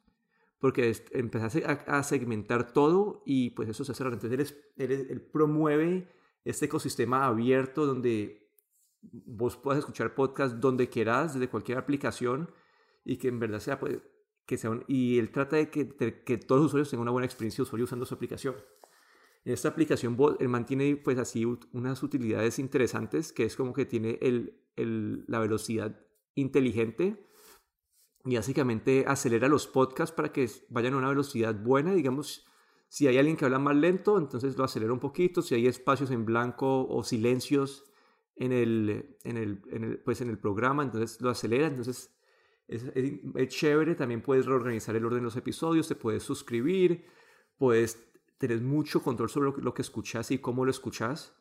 Porque 0.58 0.90
es- 0.90 1.04
empezaste 1.12 1.64
a, 1.64 2.02
segmentar 2.02 2.72
todo 2.72 3.22
y 3.26 3.50
pues 3.50 3.68
eso 3.68 3.84
se 3.84 3.92
hace. 3.92 4.02
Entonces 4.04 4.32
él, 4.32 4.40
es- 4.40 4.56
él 4.76 4.92
es- 4.92 5.10
él 5.10 5.20
promueve 5.20 6.08
este 6.44 6.66
ecosistema 6.66 7.24
abierto 7.26 7.86
donde 7.86 8.41
vos 9.02 9.56
puedas 9.56 9.81
escuchar 9.81 10.14
podcast 10.14 10.56
donde 10.56 10.88
quieras, 10.88 11.34
desde 11.34 11.49
cualquier 11.49 11.78
aplicación 11.78 12.50
y 13.04 13.16
que 13.16 13.28
en 13.28 13.38
verdad 13.40 13.58
sea 13.60 13.78
pues 13.81 13.99
que 14.46 14.56
sea 14.58 14.70
un- 14.70 14.84
y 14.88 15.19
él 15.19 15.31
trata 15.31 15.56
de 15.56 15.70
que, 15.70 15.84
de 15.84 16.22
que 16.25 16.37
todos 16.38 16.60
los 16.62 16.66
usuarios 16.70 16.90
tengan 16.90 17.02
una 17.02 17.10
buena 17.12 17.26
experiencia 17.26 17.58
de 17.58 17.62
usuario 17.62 17.84
usando 17.84 18.04
su 18.04 18.14
aplicación. 18.14 18.56
En 19.44 19.52
esta 19.52 19.69
aplicación 19.69 20.16
vos- 20.16 20.37
él 20.40 20.49
mantiene 20.49 20.96
pues 20.96 21.19
así 21.19 21.44
unas 21.72 22.02
utilidades 22.02 22.58
interesantes 22.58 23.32
que 23.32 23.44
es 23.44 23.56
como 23.56 23.72
que 23.72 23.87
tiene 23.87 24.19
el, 24.20 24.60
el- 24.76 25.25
la 25.28 25.38
velocidad 25.38 25.99
inteligente 26.34 27.26
y 28.25 28.37
básicamente 28.37 29.04
acelera 29.08 29.49
los 29.49 29.66
podcasts 29.66 30.14
para 30.14 30.32
que 30.32 30.49
vayan 30.69 30.94
a 30.94 30.99
una 30.99 31.08
velocidad 31.08 31.54
buena, 31.54 31.93
digamos, 31.94 32.46
si 32.88 33.06
hay 33.08 33.19
alguien 33.19 33.37
que 33.37 33.44
habla 33.44 33.58
más 33.58 33.75
lento, 33.75 34.19
entonces 34.19 34.56
lo 34.56 34.64
acelera 34.64 34.93
un 34.93 35.00
poquito, 35.00 35.43
si 35.43 35.54
hay 35.54 35.66
espacios 35.66 36.10
en 36.10 36.25
blanco 36.25 36.87
o 36.88 37.02
silencios 37.04 37.84
en 38.37 38.52
el, 38.52 39.17
en 39.25 39.37
el, 39.37 39.62
en 39.70 39.84
el, 39.84 39.99
pues 39.99 40.20
en 40.20 40.31
el 40.31 40.38
programa, 40.38 40.82
entonces 40.82 41.20
lo 41.20 41.31
acelera, 41.31 41.67
entonces 41.67 42.14
es, 42.69 42.84
es- 42.94 43.12
es 43.34 43.49
chévere, 43.49 43.94
también 43.94 44.23
puedes 44.23 44.46
reorganizar 44.46 44.96
el 44.96 45.05
orden 45.05 45.20
de 45.20 45.25
los 45.25 45.37
episodios, 45.37 45.88
te 45.88 45.94
puedes 45.94 46.23
suscribir, 46.23 47.05
puedes 47.58 48.02
tener 48.38 48.61
mucho 48.61 49.02
control 49.02 49.29
sobre 49.31 49.50
lo, 49.50 49.56
lo 49.58 49.75
que 49.75 49.82
escuchas 49.82 50.31
y 50.31 50.38
cómo 50.38 50.64
lo 50.64 50.70
escuchas. 50.70 51.37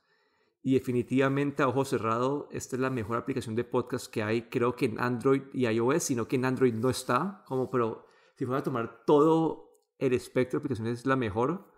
Y 0.63 0.73
definitivamente 0.75 1.63
a 1.63 1.67
ojo 1.67 1.85
cerrado, 1.85 2.47
esta 2.51 2.75
es 2.75 2.79
la 2.81 2.91
mejor 2.91 3.17
aplicación 3.17 3.55
de 3.55 3.63
podcast 3.63 4.13
que 4.13 4.21
hay, 4.21 4.43
creo 4.43 4.75
que 4.75 4.85
en 4.85 4.99
Android 4.99 5.41
y 5.53 5.65
iOS, 5.67 6.03
sino 6.03 6.27
que 6.27 6.35
en 6.35 6.45
Android 6.45 6.73
no 6.75 6.89
está, 6.91 7.43
como 7.47 7.71
pero 7.71 8.05
si 8.35 8.45
fuera 8.45 8.59
a 8.59 8.63
tomar 8.63 9.03
todo 9.05 9.71
el 9.97 10.13
espectro 10.13 10.59
de 10.59 10.61
aplicaciones 10.61 10.99
es 10.99 11.05
la 11.07 11.15
mejor. 11.15 11.70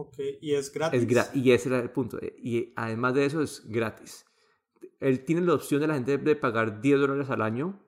Ok, 0.00 0.16
y 0.40 0.54
es 0.54 0.72
gratis. 0.72 1.02
Es 1.02 1.08
gra- 1.08 1.30
y 1.34 1.50
ese 1.52 1.68
era 1.68 1.78
el 1.80 1.90
punto. 1.90 2.18
eh, 2.20 2.34
Y 2.42 2.72
además 2.76 3.14
de 3.14 3.24
eso 3.26 3.42
es 3.42 3.62
gratis. 3.66 4.24
Él 4.98 5.24
tiene 5.24 5.42
la 5.42 5.54
opción 5.54 5.80
de 5.80 5.86
la 5.88 5.94
gente 5.94 6.16
de 6.18 6.36
pagar 6.36 6.80
10 6.80 6.98
dólares 7.00 7.28
al 7.30 7.42
año, 7.42 7.86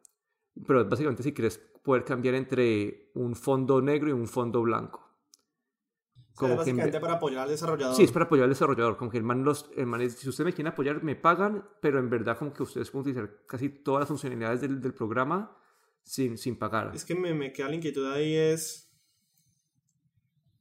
pero 0.67 0.85
básicamente 0.88 1.23
si 1.23 1.32
quieres 1.32 1.58
poder 1.82 2.05
cambiar 2.05 2.34
entre 2.34 3.10
un 3.15 3.34
fondo 3.34 3.81
negro 3.81 4.08
y 4.10 4.13
un 4.13 4.27
fondo 4.29 4.63
blanco. 4.63 5.01
O 5.01 6.15
sea, 6.15 6.25
es 6.25 6.34
Como 6.34 6.48
que 6.48 6.53
en 6.53 6.56
básicamente 6.77 6.96
ve- 6.98 7.01
para 7.01 7.13
apoyar 7.15 7.43
al 7.44 7.48
desarrollador. 7.51 7.94
Sí, 7.96 8.05
es 8.05 8.13
para 8.13 8.25
apoyar 8.25 8.44
al 8.44 8.51
desarrollador. 8.51 8.96
Como 8.96 9.10
que 9.10 9.19
el 9.19 9.25
man, 9.25 9.44
los, 9.44 9.70
el 9.77 9.87
man 9.87 10.01
es- 10.01 10.15
si 10.15 10.29
ustedes 10.29 10.46
me 10.46 10.53
quieren 10.55 10.72
apoyar, 10.72 11.03
me 11.03 11.15
pagan, 11.17 11.67
pero 11.81 11.98
en 11.98 12.08
verdad 12.08 12.39
como 12.39 12.53
que 12.53 12.63
ustedes 12.63 12.91
pueden 12.91 13.10
utilizar 13.10 13.44
casi 13.46 13.69
todas 13.69 14.01
las 14.01 14.08
funcionalidades 14.08 14.60
del, 14.63 14.81
del 14.81 14.94
programa 14.94 15.56
sin, 16.03 16.39
sin 16.39 16.56
pagar. 16.58 16.93
Es 16.94 17.05
que 17.05 17.15
me, 17.15 17.34
me 17.34 17.53
queda 17.53 17.69
la 17.69 17.75
inquietud 17.77 18.10
ahí 18.10 18.34
es 18.34 18.92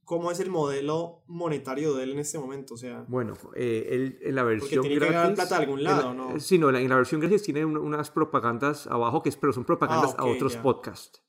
cómo 0.04 0.30
es 0.30 0.40
el 0.40 0.50
modelo 0.50 1.22
monetario 1.26 1.94
de 1.94 2.02
él 2.04 2.12
en 2.12 2.18
este 2.18 2.38
momento, 2.38 2.74
o 2.74 2.76
sea, 2.76 3.04
Bueno, 3.08 3.34
eh, 3.54 3.88
él, 3.90 4.18
en 4.22 4.34
la 4.34 4.42
porque 4.42 4.58
versión 4.60 4.82
tiene 4.82 4.94
que 4.98 5.00
gratis... 5.00 5.14
ganar 5.16 5.34
plata 5.34 5.56
de 5.56 5.62
algún 5.62 5.78
en 5.78 5.84
lado, 5.84 6.08
la- 6.08 6.14
¿no? 6.14 6.40
Sí, 6.40 6.58
no, 6.58 6.68
en 6.68 6.74
la, 6.74 6.80
en 6.80 6.88
la 6.88 6.96
versión 6.96 7.20
gratis 7.20 7.42
tiene 7.42 7.64
un- 7.64 7.76
unas 7.78 8.10
propagandas 8.10 8.86
abajo, 8.86 9.22
que 9.22 9.28
es, 9.28 9.36
pero 9.36 9.52
son 9.52 9.64
propagandas 9.64 10.14
Ah, 10.18 10.22
a 10.22 10.24
ok, 10.24 10.30
otros 10.34 10.54
ya. 10.54 10.62
podcasts. 10.62 11.22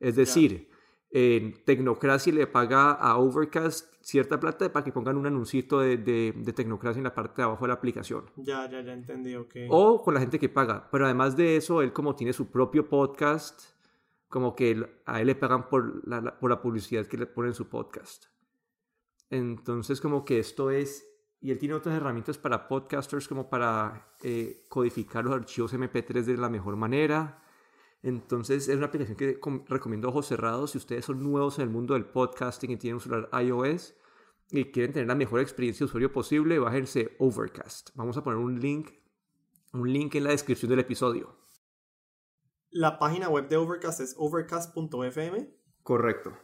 Es 0.00 0.16
decir, 0.16 0.68
en 1.10 1.64
Tecnocracia 1.64 2.32
le 2.32 2.46
paga 2.46 2.92
a 2.92 3.16
Overcast 3.18 3.94
cierta 4.02 4.38
plata 4.38 4.70
para 4.72 4.84
que 4.84 4.92
pongan 4.92 5.16
un 5.16 5.26
anuncito 5.26 5.80
de, 5.80 5.96
de, 5.96 6.32
de 6.36 6.52
Tecnocracia 6.52 6.98
en 6.98 7.04
la 7.04 7.14
parte 7.14 7.36
de 7.36 7.44
abajo 7.44 7.64
de 7.64 7.68
la 7.68 7.74
aplicación. 7.74 8.30
Ya, 8.36 8.68
ya, 8.70 8.80
ya 8.82 8.92
entendí, 8.92 9.34
ok. 9.34 9.54
O 9.70 10.02
con 10.02 10.14
la 10.14 10.20
gente 10.20 10.38
que 10.38 10.48
paga. 10.48 10.88
Pero 10.90 11.04
además 11.06 11.36
de 11.36 11.56
eso, 11.56 11.82
él 11.82 11.92
como 11.92 12.14
tiene 12.14 12.32
su 12.32 12.50
propio 12.50 12.88
podcast, 12.88 13.60
como 14.28 14.54
que 14.54 15.00
a 15.06 15.20
él 15.20 15.26
le 15.26 15.34
pagan 15.34 15.68
por 15.68 16.06
la, 16.06 16.38
por 16.38 16.50
la 16.50 16.60
publicidad 16.60 17.06
que 17.06 17.16
le 17.16 17.26
ponen 17.26 17.50
en 17.50 17.54
su 17.54 17.68
podcast. 17.68 18.26
Entonces 19.30 20.00
como 20.00 20.24
que 20.24 20.38
esto 20.38 20.70
es... 20.70 21.04
Y 21.40 21.52
él 21.52 21.58
tiene 21.58 21.74
otras 21.74 21.94
herramientas 21.94 22.36
para 22.36 22.66
podcasters 22.66 23.28
como 23.28 23.48
para 23.48 24.12
eh, 24.24 24.64
codificar 24.68 25.24
los 25.24 25.34
archivos 25.34 25.72
MP3 25.72 26.24
de 26.24 26.36
la 26.36 26.48
mejor 26.48 26.74
manera. 26.74 27.44
Entonces 28.02 28.68
es 28.68 28.76
una 28.76 28.86
aplicación 28.86 29.16
que 29.16 29.38
com- 29.38 29.64
recomiendo 29.68 30.08
ojos 30.08 30.26
cerrados. 30.26 30.72
Si 30.72 30.78
ustedes 30.78 31.04
son 31.04 31.22
nuevos 31.22 31.58
en 31.58 31.64
el 31.64 31.70
mundo 31.70 31.94
del 31.94 32.06
podcasting 32.06 32.72
y 32.72 32.76
tienen 32.76 32.96
un 32.96 33.00
celular 33.00 33.28
iOS 33.40 33.94
y 34.50 34.64
quieren 34.72 34.92
tener 34.92 35.06
la 35.06 35.14
mejor 35.14 35.38
experiencia 35.40 35.84
de 35.84 35.86
usuario 35.86 36.12
posible, 36.12 36.58
bájense 36.58 37.14
Overcast. 37.20 37.90
Vamos 37.94 38.16
a 38.16 38.24
poner 38.24 38.38
un 38.40 38.58
link, 38.58 38.90
un 39.72 39.92
link 39.92 40.16
en 40.16 40.24
la 40.24 40.30
descripción 40.30 40.70
del 40.70 40.80
episodio. 40.80 41.37
La 42.70 42.98
página 42.98 43.28
web 43.28 43.48
de 43.48 43.56
Overcast 43.56 44.00
es 44.00 44.14
overcast.fm. 44.18 45.50
Correcto. 45.82 46.36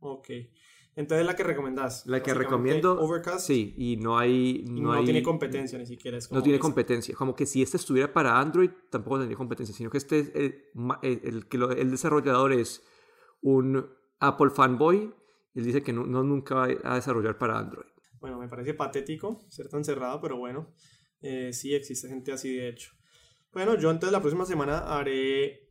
Ok. 0.00 0.28
Entonces 0.96 1.24
la 1.24 1.36
que 1.36 1.44
recomendás. 1.44 2.06
La 2.06 2.22
que 2.22 2.34
recomiendo. 2.34 3.00
Overcast. 3.00 3.46
Sí, 3.46 3.72
y 3.76 3.98
no 3.98 4.18
hay. 4.18 4.64
y 4.66 4.80
No, 4.80 4.92
hay, 4.92 5.04
tiene 5.04 5.22
competencia 5.22 5.78
ni 5.78 5.86
siquiera. 5.86 6.18
Es 6.18 6.26
como 6.26 6.38
No 6.38 6.42
tiene 6.42 6.58
competencia. 6.58 7.14
Como 7.14 7.36
que 7.36 7.46
si 7.46 7.62
este 7.62 7.76
estuviera 7.76 8.12
para 8.12 8.40
Android, 8.40 8.70
tampoco 8.90 9.18
tendría 9.18 9.36
competencia. 9.36 9.74
Sino 9.74 9.90
que 9.90 9.98
este 9.98 10.18
es 10.18 10.32
el, 10.34 10.64
el, 11.02 11.46
el 11.52 11.78
el 11.78 11.90
desarrollador 11.90 12.52
es 12.52 12.82
un 13.42 13.88
Apple 14.18 14.50
fanboy. 14.50 15.14
Él 15.54 15.64
dice 15.64 15.82
que 15.82 15.92
no, 15.92 16.04
no 16.04 16.24
nunca 16.24 16.54
va 16.56 16.68
a 16.82 16.94
desarrollar 16.96 17.38
para 17.38 17.58
Android. 17.58 17.86
Bueno, 18.20 18.38
me 18.38 18.48
parece 18.48 18.74
patético 18.74 19.40
ser 19.48 19.68
tan 19.68 19.84
cerrado, 19.84 20.20
pero 20.20 20.36
bueno, 20.36 20.74
eh, 21.20 21.52
sí 21.52 21.74
existe 21.74 22.08
gente 22.08 22.32
así 22.32 22.56
de 22.56 22.68
hecho. 22.70 22.97
Bueno, 23.52 23.76
yo 23.76 23.90
entonces 23.90 24.12
la 24.12 24.20
próxima 24.20 24.44
semana 24.44 24.78
haré 24.78 25.68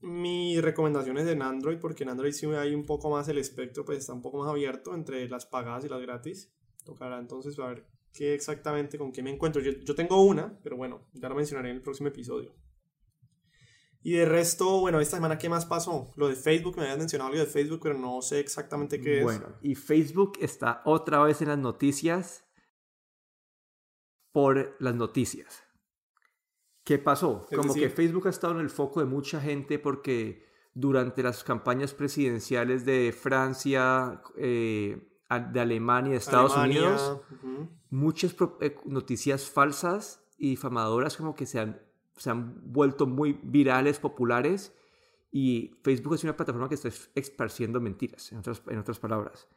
mis 0.00 0.60
recomendaciones 0.62 1.26
en 1.26 1.42
Android, 1.42 1.78
porque 1.78 2.04
en 2.04 2.10
Android 2.10 2.32
sí 2.32 2.46
hay 2.46 2.74
un 2.74 2.86
poco 2.86 3.10
más 3.10 3.28
el 3.28 3.38
espectro, 3.38 3.84
pues 3.84 3.98
está 3.98 4.12
un 4.12 4.22
poco 4.22 4.38
más 4.38 4.48
abierto 4.48 4.94
entre 4.94 5.28
las 5.28 5.46
pagadas 5.46 5.84
y 5.84 5.88
las 5.88 6.00
gratis. 6.00 6.52
Tocará 6.84 7.18
entonces 7.18 7.58
a 7.58 7.66
ver 7.66 7.86
qué 8.12 8.34
exactamente, 8.34 8.98
con 8.98 9.12
qué 9.12 9.22
me 9.22 9.30
encuentro. 9.30 9.60
Yo, 9.60 9.72
yo 9.72 9.94
tengo 9.94 10.22
una, 10.22 10.58
pero 10.62 10.76
bueno, 10.76 11.08
ya 11.12 11.28
lo 11.28 11.34
mencionaré 11.34 11.70
en 11.70 11.76
el 11.76 11.82
próximo 11.82 12.08
episodio. 12.08 12.54
Y 14.06 14.12
de 14.12 14.24
resto, 14.24 14.78
bueno, 14.78 15.00
esta 15.00 15.16
semana, 15.16 15.36
¿qué 15.36 15.48
más 15.48 15.66
pasó? 15.66 16.12
Lo 16.14 16.28
de 16.28 16.36
Facebook, 16.36 16.76
me 16.76 16.84
habías 16.84 16.98
mencionado 16.98 17.32
algo 17.32 17.44
de 17.44 17.50
Facebook, 17.50 17.80
pero 17.82 17.98
no 17.98 18.22
sé 18.22 18.38
exactamente 18.38 19.00
qué 19.00 19.18
es. 19.18 19.24
Bueno, 19.24 19.56
y 19.62 19.74
Facebook 19.74 20.34
está 20.40 20.80
otra 20.84 21.24
vez 21.24 21.42
en 21.42 21.48
las 21.48 21.58
noticias 21.58 22.44
por 24.30 24.76
las 24.78 24.94
noticias. 24.94 25.65
¿Qué 26.86 26.98
pasó? 26.98 27.44
Como 27.50 27.74
decir- 27.74 27.82
que 27.82 27.90
Facebook 27.90 28.28
ha 28.28 28.30
estado 28.30 28.54
en 28.54 28.60
el 28.60 28.70
foco 28.70 29.00
de 29.00 29.06
mucha 29.06 29.40
gente 29.40 29.78
porque 29.80 30.46
durante 30.72 31.20
las 31.22 31.42
campañas 31.42 31.92
presidenciales 31.92 32.84
de 32.86 33.12
Francia, 33.12 34.22
eh, 34.36 34.96
de 35.52 35.60
Alemania, 35.60 36.12
de 36.12 36.18
Estados 36.18 36.52
Alemania, 36.56 36.82
Unidos, 36.82 37.20
ujú. 37.42 37.68
muchas 37.90 38.34
pro- 38.34 38.56
eh, 38.60 38.76
noticias 38.84 39.50
falsas 39.50 40.22
y 40.38 40.50
difamadoras 40.50 41.16
como 41.16 41.34
que 41.34 41.44
se 41.46 41.58
han, 41.58 41.80
se 42.16 42.30
han 42.30 42.54
vuelto 42.72 43.06
muy 43.08 43.40
virales, 43.42 43.98
populares, 43.98 44.72
y 45.32 45.74
Facebook 45.82 46.14
es 46.14 46.22
una 46.22 46.36
plataforma 46.36 46.68
que 46.68 46.76
está 46.76 46.86
es- 46.86 47.10
esparciendo 47.16 47.80
mentiras, 47.80 48.30
en 48.30 48.38
otras, 48.38 48.62
en 48.68 48.78
otras 48.78 49.00
palabras. 49.00 49.48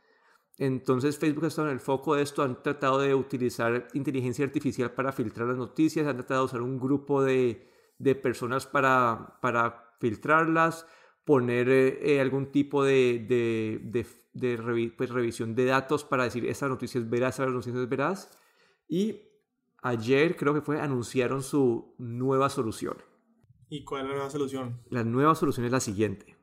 Entonces 0.62 1.18
Facebook 1.18 1.46
ha 1.46 1.48
estado 1.48 1.70
en 1.70 1.74
el 1.74 1.80
foco 1.80 2.16
de 2.16 2.22
esto, 2.22 2.44
han 2.44 2.62
tratado 2.62 3.00
de 3.00 3.16
utilizar 3.16 3.88
inteligencia 3.94 4.44
artificial 4.46 4.92
para 4.92 5.14
filtrar 5.14 5.48
las 5.48 5.58
noticias, 5.58 6.06
han 6.06 6.18
tratado 6.18 6.42
de 6.42 6.46
usar 6.48 6.62
un 6.62 6.78
grupo 6.78 7.24
de, 7.24 7.66
de 7.98 8.14
personas 8.14 8.68
para, 8.68 9.40
para 9.42 9.96
filtrarlas, 10.02 10.86
poner 11.24 11.70
eh, 11.70 12.16
eh, 12.16 12.20
algún 12.22 12.52
tipo 12.52 12.84
de, 12.84 13.26
de, 13.28 13.80
de- 13.84 14.06
de 14.34 14.58
revi- 14.60 14.94
pues, 14.96 15.10
revisión 15.10 15.56
de 15.56 15.66
datos 15.66 16.04
para 16.04 16.26
decir 16.26 16.46
esta 16.46 16.68
noticia 16.68 17.00
es 17.00 17.10
veraz, 17.10 17.40
esta 17.40 17.46
noticia 17.50 17.82
es 17.82 17.90
veraz. 17.90 18.30
Y 18.88 19.22
ayer 19.82 20.36
creo 20.36 20.54
que 20.54 20.62
fue, 20.62 20.80
anunciaron 20.82 21.42
su 21.42 21.96
nueva 21.98 22.50
solución. 22.50 22.98
¿Y 23.70 23.84
cuál 23.86 24.02
es 24.04 24.08
la 24.10 24.14
nueva 24.16 24.30
solución? 24.30 24.82
La 24.90 25.04
nueva 25.06 25.36
solución 25.36 25.66
es 25.66 25.72
la 25.72 25.80
siguiente. 25.80 26.36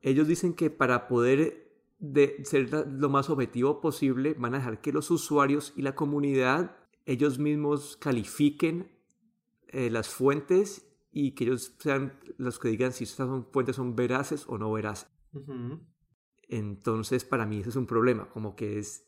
Ellos 0.00 0.26
dicen 0.26 0.54
que 0.54 0.70
para 0.70 1.06
poder 1.06 1.61
de 2.02 2.44
ser 2.44 2.68
lo 2.88 3.08
más 3.08 3.30
objetivo 3.30 3.80
posible, 3.80 4.34
van 4.36 4.54
a 4.54 4.58
dejar 4.58 4.80
que 4.80 4.92
los 4.92 5.10
usuarios 5.10 5.72
y 5.76 5.82
la 5.82 5.94
comunidad 5.94 6.76
ellos 7.06 7.38
mismos 7.38 7.96
califiquen 7.96 8.90
eh, 9.68 9.88
las 9.88 10.08
fuentes 10.08 10.86
y 11.12 11.32
que 11.32 11.44
ellos 11.44 11.74
sean 11.78 12.18
los 12.38 12.58
que 12.58 12.68
digan 12.68 12.92
si 12.92 13.04
estas 13.04 13.28
son- 13.28 13.46
fuentes 13.52 13.76
son 13.76 13.94
veraces 13.94 14.44
o 14.48 14.58
no 14.58 14.72
veraces. 14.72 15.08
Ujú. 15.32 15.80
Entonces, 16.48 17.24
para 17.24 17.46
mí 17.46 17.60
ese 17.60 17.70
es 17.70 17.76
un 17.76 17.86
problema, 17.86 18.28
como 18.30 18.56
que 18.56 18.78
es 18.78 19.04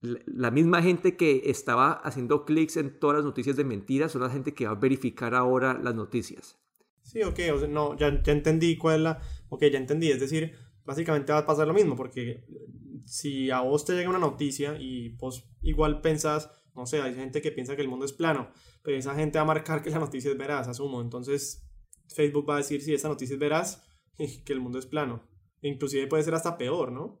la 0.00 0.18
la 0.26 0.50
misma 0.50 0.82
gente 0.82 1.16
que 1.16 1.42
estaba 1.50 1.92
haciendo 1.92 2.44
clics 2.44 2.76
en 2.78 2.98
todas 2.98 3.16
las 3.18 3.24
noticias 3.24 3.54
de 3.56 3.62
mentiras 3.64 4.10
son 4.10 4.22
la 4.22 4.30
gente 4.30 4.52
que 4.54 4.66
va 4.66 4.72
a 4.72 4.74
verificar 4.74 5.36
ahora 5.36 5.74
las 5.80 5.94
noticias. 5.94 6.58
Sí, 7.02 7.22
ok, 7.22 7.38
o 7.54 7.58
sea, 7.58 7.68
no, 7.68 7.96
ya, 7.96 8.22
ya 8.22 8.32
entendí 8.32 8.76
cuál 8.76 8.96
es 8.96 9.00
la... 9.02 9.22
Ok, 9.48 9.64
ya 9.72 9.78
entendí, 9.78 10.10
es 10.10 10.20
decir, 10.20 10.54
básicamente 10.88 11.32
va 11.32 11.40
a 11.40 11.46
pasar 11.46 11.66
lo 11.68 11.74
mismo, 11.74 11.94
porque 11.94 12.44
si 13.04 13.50
a 13.50 13.60
vos 13.60 13.84
te 13.84 13.92
llega 13.94 14.08
una 14.08 14.18
noticia 14.18 14.76
y 14.80 15.10
vos 15.10 15.44
igual 15.62 16.00
pensás, 16.00 16.50
no 16.74 16.86
sé, 16.86 17.00
hay 17.02 17.14
gente 17.14 17.42
que 17.42 17.52
piensa 17.52 17.76
que 17.76 17.82
el 17.82 17.88
mundo 17.88 18.06
es 18.06 18.12
plano, 18.14 18.48
pero 18.82 18.96
esa 18.96 19.14
gente 19.14 19.38
va 19.38 19.42
a 19.42 19.46
marcar 19.54 19.82
que 19.82 19.90
la 19.90 19.98
noticia 19.98 20.30
es 20.30 20.38
veraz, 20.38 20.66
asumo, 20.66 21.00
entonces 21.02 21.62
Facebook 22.08 22.48
va 22.48 22.54
a 22.54 22.58
decir 22.58 22.80
si 22.80 22.94
esa 22.94 23.08
noticia 23.08 23.34
es 23.34 23.40
veraz 23.40 23.84
que 24.44 24.52
el 24.52 24.60
mundo 24.60 24.78
es 24.78 24.86
plano. 24.86 25.22
Inclusive 25.60 26.06
puede 26.06 26.22
ser 26.22 26.34
hasta 26.34 26.56
peor, 26.56 26.90
¿no? 26.90 27.20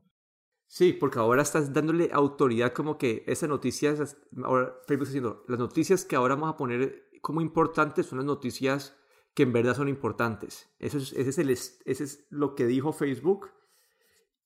Sí, 0.66 0.92
porque 0.92 1.18
ahora 1.18 1.42
estás 1.42 1.72
dándole 1.72 2.08
autoridad 2.12 2.72
como 2.72 2.96
que 2.98 3.22
esa 3.26 3.46
noticia, 3.46 3.90
es- 3.92 4.16
ahora 4.44 4.74
Facebook 4.86 5.02
está 5.08 5.12
diciendo, 5.14 5.44
las 5.48 5.58
noticias 5.58 6.04
que 6.04 6.16
ahora 6.16 6.34
vamos 6.36 6.50
a 6.54 6.56
poner 6.56 7.10
como 7.20 7.40
importantes 7.40 8.06
son 8.06 8.18
las 8.18 8.26
noticias 8.26 8.94
que 9.34 9.42
en 9.44 9.52
verdad 9.52 9.74
son 9.76 9.88
importantes. 9.88 10.68
Eso 10.78 10.98
es, 10.98 11.12
ese, 11.12 11.30
es 11.30 11.38
el, 11.38 11.50
es- 11.50 11.80
ese 11.84 12.04
es 12.04 12.26
lo 12.30 12.54
que 12.54 12.66
dijo 12.66 12.92
Facebook. 12.92 13.50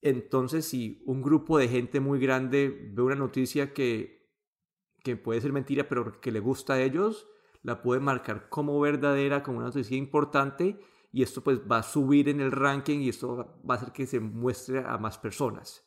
Entonces, 0.02 0.66
si 0.66 1.00
un 1.06 1.22
grupo 1.22 1.58
de 1.58 1.68
gente 1.68 2.00
muy 2.00 2.18
grande 2.18 2.90
ve 2.92 3.02
una 3.02 3.14
noticia 3.14 3.72
que, 3.72 4.28
que 5.04 5.16
puede 5.16 5.40
ser 5.40 5.52
mentira, 5.52 5.88
pero 5.88 6.20
que 6.20 6.32
le 6.32 6.40
gusta 6.40 6.74
a 6.74 6.82
ellos, 6.82 7.28
la 7.62 7.82
puede 7.82 8.00
marcar 8.00 8.48
como 8.48 8.78
verdadera, 8.80 9.44
como 9.44 9.58
una 9.58 9.68
noticia 9.68 9.96
importante, 9.96 10.80
y 11.12 11.22
esto 11.22 11.42
pues 11.42 11.60
va 11.60 11.78
a 11.78 11.82
subir 11.84 12.28
en 12.28 12.40
el 12.40 12.50
ranking 12.50 13.00
y 13.00 13.10
esto 13.10 13.60
va 13.68 13.74
a 13.74 13.76
hacer 13.76 13.92
que 13.92 14.06
se 14.06 14.18
muestre 14.18 14.80
a 14.84 14.98
más 14.98 15.18
personas. 15.18 15.86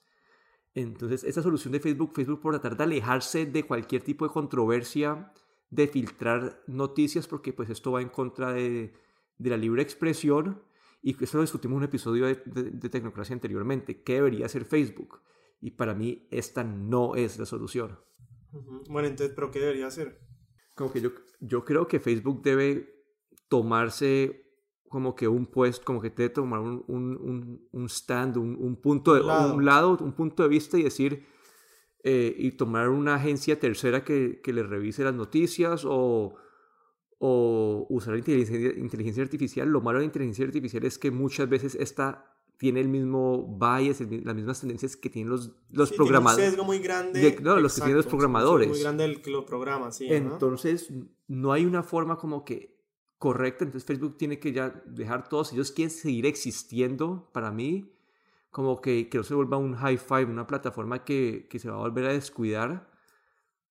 Entonces, 0.73 1.23
esa 1.23 1.41
solución 1.41 1.73
de 1.73 1.79
Facebook, 1.81 2.13
Facebook 2.13 2.41
por 2.41 2.53
tratar 2.53 2.77
de 2.77 2.83
alejarse 2.83 3.45
de 3.45 3.63
cualquier 3.63 4.01
tipo 4.01 4.25
de 4.25 4.33
controversia, 4.33 5.33
de 5.69 5.87
filtrar 5.87 6.63
noticias, 6.67 7.27
porque 7.27 7.51
pues 7.51 7.69
esto 7.69 7.91
va 7.91 8.01
en 8.01 8.09
contra 8.09 8.53
de, 8.53 8.93
de 9.37 9.49
la 9.49 9.57
libre 9.57 9.81
expresión, 9.81 10.61
y 11.07 11.23
eso 11.23 11.37
lo 11.37 11.43
discutimos 11.43 11.75
en 11.75 11.77
un 11.77 11.83
episodio 11.83 12.25
de, 12.25 12.41
de, 12.47 12.63
de 12.71 12.89
Tecnocracia 12.89 13.35
anteriormente, 13.35 14.01
¿qué 14.01 14.15
debería 14.15 14.47
hacer 14.47 14.65
Facebook? 14.65 15.21
Y 15.61 15.71
para 15.71 15.93
mí 15.93 16.27
esta 16.31 16.63
no 16.63 17.13
es 17.13 17.37
la 17.37 17.45
solución. 17.45 17.99
Bueno, 18.89 19.07
entonces, 19.07 19.35
¿pero 19.35 19.51
qué 19.51 19.59
debería 19.59 19.85
hacer? 19.85 20.19
Como 20.73 20.91
que 20.91 21.01
yo, 21.01 21.11
yo 21.39 21.63
creo 21.63 21.87
que 21.87 21.99
Facebook 21.99 22.41
debe 22.41 22.89
tomarse 23.49 24.49
como 24.89 25.13
que 25.13 25.27
un 25.27 25.45
puesto, 25.45 25.85
como 25.85 26.01
que 26.01 26.09
debe 26.09 26.29
tomar 26.29 26.61
un, 26.61 26.83
un, 26.87 27.15
un, 27.17 27.69
un 27.71 27.85
stand, 27.85 28.37
un, 28.37 28.55
un 28.55 28.81
punto 28.81 29.13
de 29.13 29.21
lado. 29.21 29.53
un 29.53 29.63
lado, 29.63 29.97
un 30.01 30.13
punto 30.13 30.41
de 30.41 30.49
vista 30.49 30.79
y 30.79 30.83
decir, 30.83 31.23
eh, 32.03 32.35
y 32.35 32.53
tomar 32.53 32.89
una 32.89 33.13
agencia 33.13 33.59
tercera 33.59 34.03
que, 34.03 34.41
que 34.41 34.53
le 34.53 34.63
revise 34.63 35.03
las 35.03 35.13
noticias 35.13 35.83
o, 35.85 36.35
o 37.27 37.87
usar 37.89 38.15
inteligencia, 38.17 38.73
inteligencia 38.77 39.23
artificial. 39.23 39.67
Lo 39.67 39.81
malo 39.81 39.97
de 39.99 40.03
la 40.03 40.05
inteligencia 40.05 40.45
artificial 40.45 40.83
es 40.85 40.97
que 40.99 41.09
muchas 41.11 41.49
veces 41.49 41.75
esta 41.75 42.31
tiene 42.57 42.79
el 42.81 42.87
mismo 42.87 43.57
bias, 43.59 43.99
el 44.01 44.23
las 44.23 44.35
mismas 44.35 44.59
tendencias 44.61 44.95
que 44.95 45.09
tienen 45.09 45.29
los, 45.29 45.51
los 45.71 45.89
Sí, 45.89 45.95
tiene 45.95 46.03
un 46.03 46.07
programadores. 46.09 46.45
sesgo 46.49 46.63
muy 46.63 46.79
grande. 46.79 47.19
de- 47.19 47.41
no, 47.41 47.59
los 47.59 47.73
que 47.73 47.81
tienen 47.81 47.95
los 47.97 48.05
exacto, 48.05 48.17
programadores. 48.17 48.69
Muy 48.69 48.79
grande 48.79 49.05
el 49.05 49.21
que 49.21 49.31
lo 49.31 49.45
programa, 49.45 49.91
sí. 49.91 50.05
Entonces, 50.09 50.91
no 51.27 51.51
hay 51.51 51.65
una 51.65 51.83
forma 51.83 52.17
como 52.17 52.45
que 52.45 52.77
correcta. 53.17 53.63
Entonces, 53.65 53.85
Facebook 53.87 54.17
tiene 54.17 54.39
que 54.39 54.51
ya 54.53 54.69
dejar 54.85 55.27
todo. 55.27 55.43
Si 55.43 55.55
ellos 55.55 55.71
quieren 55.71 55.89
seguir 55.91 56.25
existiendo, 56.27 57.29
para 57.33 57.51
mí, 57.51 57.91
como 58.51 58.79
que, 58.79 59.09
que 59.09 59.17
no 59.17 59.23
se 59.23 59.33
vuelva 59.35 59.57
un 59.57 59.73
high 59.75 59.97
five, 59.97 60.25
una 60.25 60.47
plataforma 60.47 61.03
que, 61.03 61.47
que 61.49 61.59
se 61.59 61.69
va 61.69 61.75
a 61.75 61.79
volver 61.79 62.05
a 62.05 62.13
descuidar, 62.13 62.89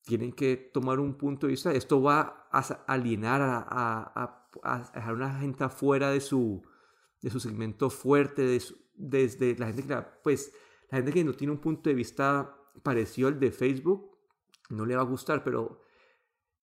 tienen 0.02 0.32
que 0.32 0.56
tomar 0.56 1.00
un 1.00 1.14
punto 1.14 1.46
de 1.46 1.52
vista. 1.52 1.73
Esto 1.73 2.02
va 2.02 2.43
a 2.58 2.84
alienar, 2.87 3.40
a, 3.42 4.49
dejar 4.94 5.14
una 5.14 5.38
gente 5.38 5.64
afuera 5.64 6.11
de 6.11 6.20
su, 6.20 6.62
de 7.20 7.30
su 7.30 7.40
segmento 7.40 7.90
fuerte, 7.90 8.42
de 8.42 8.62
desde 8.96 9.56
la 9.58 9.66
gente 9.66 9.82
que, 9.82 9.96
pues, 10.23 10.52
la 10.90 10.99
gente 10.99 11.12
que 11.12 11.25
no 11.25 11.32
tiene 11.34 11.52
un 11.52 11.61
punto 11.61 11.90
de 11.90 11.94
vista 11.94 12.56
parecido 12.82 13.28
al 13.28 13.40
de 13.40 13.50
Facebook, 13.50 14.16
no 14.70 14.87
le 14.87 14.96
va 14.96 15.02
a 15.02 15.06
gustar, 15.06 15.42
pero 15.42 15.80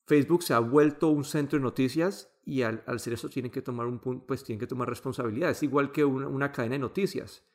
Facebook 0.06 0.44
se 0.44 0.54
ha 0.54 0.60
vuelto 0.60 1.10
un 1.10 1.24
centro 1.24 1.60
de 1.60 1.64
noticias 1.64 2.32
y 2.44 2.64
al, 2.64 2.84
al 2.88 3.00
ser 3.00 3.14
eso 3.14 3.30
tienen 3.30 3.52
que 3.52 3.62
tomar 3.62 3.88
un 3.88 4.00
pues 4.00 4.44
tienen 4.44 4.60
que 4.60 4.68
tomar 4.68 4.90
responsabilidad. 4.90 5.52
Es 5.52 5.64
igual 5.64 5.92
que 5.92 6.04
una, 6.04 6.52
cadena 6.52 6.74
de 6.74 6.80
noticias. 6.80 7.46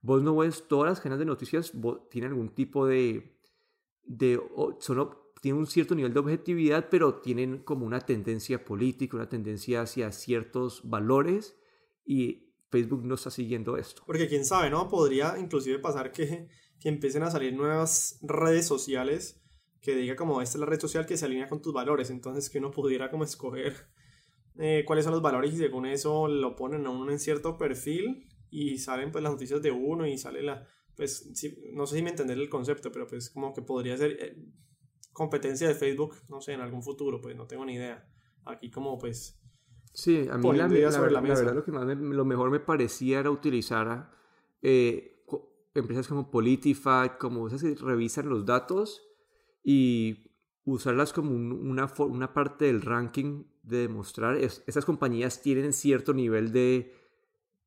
Vos 0.00 0.22
no 0.22 0.36
ves 0.36 0.66
todas 0.68 0.90
las 0.90 1.00
cadenas 1.00 1.18
de 1.18 1.24
noticias, 1.24 1.72
vos- 1.74 2.08
tienen 2.10 2.32
algún 2.32 2.54
tipo 2.54 2.86
de, 2.86 3.40
de 4.04 4.40
son, 4.80 5.16
tienen 5.46 5.60
un 5.60 5.68
cierto 5.68 5.94
nivel 5.94 6.12
de 6.12 6.18
objetividad, 6.18 6.88
pero 6.90 7.20
tienen 7.20 7.58
como 7.58 7.86
una 7.86 8.00
tendencia 8.00 8.64
política, 8.64 9.16
una 9.16 9.28
tendencia 9.28 9.82
hacia 9.82 10.10
ciertos 10.10 10.80
valores 10.82 11.56
y 12.04 12.52
Facebook 12.68 13.04
no 13.04 13.14
está 13.14 13.30
siguiendo 13.30 13.76
esto. 13.76 14.02
Porque 14.04 14.26
quién 14.26 14.44
sabe, 14.44 14.70
¿no? 14.70 14.88
Podría 14.88 15.38
inclusive 15.38 15.78
pasar 15.78 16.10
que, 16.10 16.48
que 16.80 16.88
empiecen 16.88 17.22
a 17.22 17.30
salir 17.30 17.52
nuevas 17.52 18.18
redes 18.22 18.66
sociales 18.66 19.40
que 19.80 19.94
diga 19.94 20.16
como 20.16 20.42
esta 20.42 20.58
es 20.58 20.60
la 20.62 20.66
red 20.66 20.80
social 20.80 21.06
que 21.06 21.16
se 21.16 21.26
alinea 21.26 21.48
con 21.48 21.62
tus 21.62 21.72
valores. 21.72 22.10
Entonces 22.10 22.50
que 22.50 22.58
uno 22.58 22.72
pudiera 22.72 23.08
como 23.08 23.22
escoger 23.22 23.72
eh, 24.58 24.82
cuáles 24.84 25.04
son 25.04 25.12
los 25.12 25.22
valores 25.22 25.54
y 25.54 25.58
según 25.58 25.86
eso 25.86 26.26
lo 26.26 26.56
ponen 26.56 26.84
a 26.86 26.90
uno 26.90 27.12
en 27.12 27.20
cierto 27.20 27.56
perfil 27.56 28.26
y 28.50 28.78
salen 28.78 29.12
pues 29.12 29.22
las 29.22 29.32
noticias 29.32 29.62
de 29.62 29.70
uno 29.70 30.08
y 30.08 30.18
sale 30.18 30.42
la, 30.42 30.66
pues 30.96 31.30
no 31.72 31.86
sé 31.86 31.98
si 31.98 32.02
me 32.02 32.10
entender 32.10 32.36
el 32.36 32.48
concepto, 32.48 32.90
pero 32.90 33.06
pues 33.06 33.30
como 33.30 33.54
que 33.54 33.62
podría 33.62 33.96
ser 33.96 34.16
eh, 34.20 34.36
competencia 35.16 35.66
de 35.66 35.74
Facebook, 35.74 36.14
no 36.28 36.42
sé, 36.42 36.52
en 36.52 36.60
algún 36.60 36.82
futuro, 36.82 37.22
pues 37.22 37.34
no 37.34 37.46
tengo 37.46 37.64
ni 37.64 37.74
idea. 37.74 38.06
Aquí 38.44 38.70
como 38.70 38.98
pues... 38.98 39.40
Sí, 39.94 40.28
a 40.30 40.36
mí 40.36 40.52
la, 40.52 40.68
verdad 40.68 41.54
lo 41.54 41.64
que 41.64 41.72
más 41.72 41.88
lo 41.88 42.24
mejor 42.26 42.50
me 42.50 42.60
parecía 42.60 43.20
era 43.20 43.30
utilizar 43.30 44.10
eh, 44.60 45.24
empresas 45.74 46.06
como 46.06 46.30
Politify, 46.30 47.16
como 47.18 47.46
esas 47.46 47.62
que 47.62 47.74
revisan 47.76 48.28
los 48.28 48.44
datos 48.44 49.02
y 49.64 50.34
usarlas 50.66 51.14
como 51.14 51.30
una, 51.30 51.90
una 51.98 52.34
parte 52.34 52.66
del 52.66 52.82
ranking 52.82 53.44
de 53.62 53.78
demostrar. 53.78 54.36
esas 54.36 54.84
compañías 54.84 55.40
tienen 55.40 55.72
cierto 55.72 56.12
nivel 56.12 56.52
de, 56.52 56.92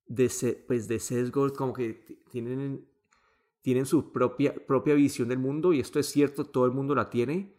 de, 0.06 0.64
pues 0.68 0.88
de 0.88 1.00
sesgo, 1.00 1.52
como 1.54 1.74
que 1.74 2.06
tienen 2.30 2.88
tienen 3.62 3.86
su 3.86 4.12
propia, 4.12 4.54
propia 4.68 4.96
visión 4.96 5.30
del 5.30 5.40
mundo 5.40 5.74
y 5.74 5.80
esto 5.80 6.00
es 6.00 6.08
cierto, 6.08 6.46
todo 6.46 6.66
el 6.66 6.72
mundo 6.72 6.96
la 6.96 7.10
tiene, 7.10 7.56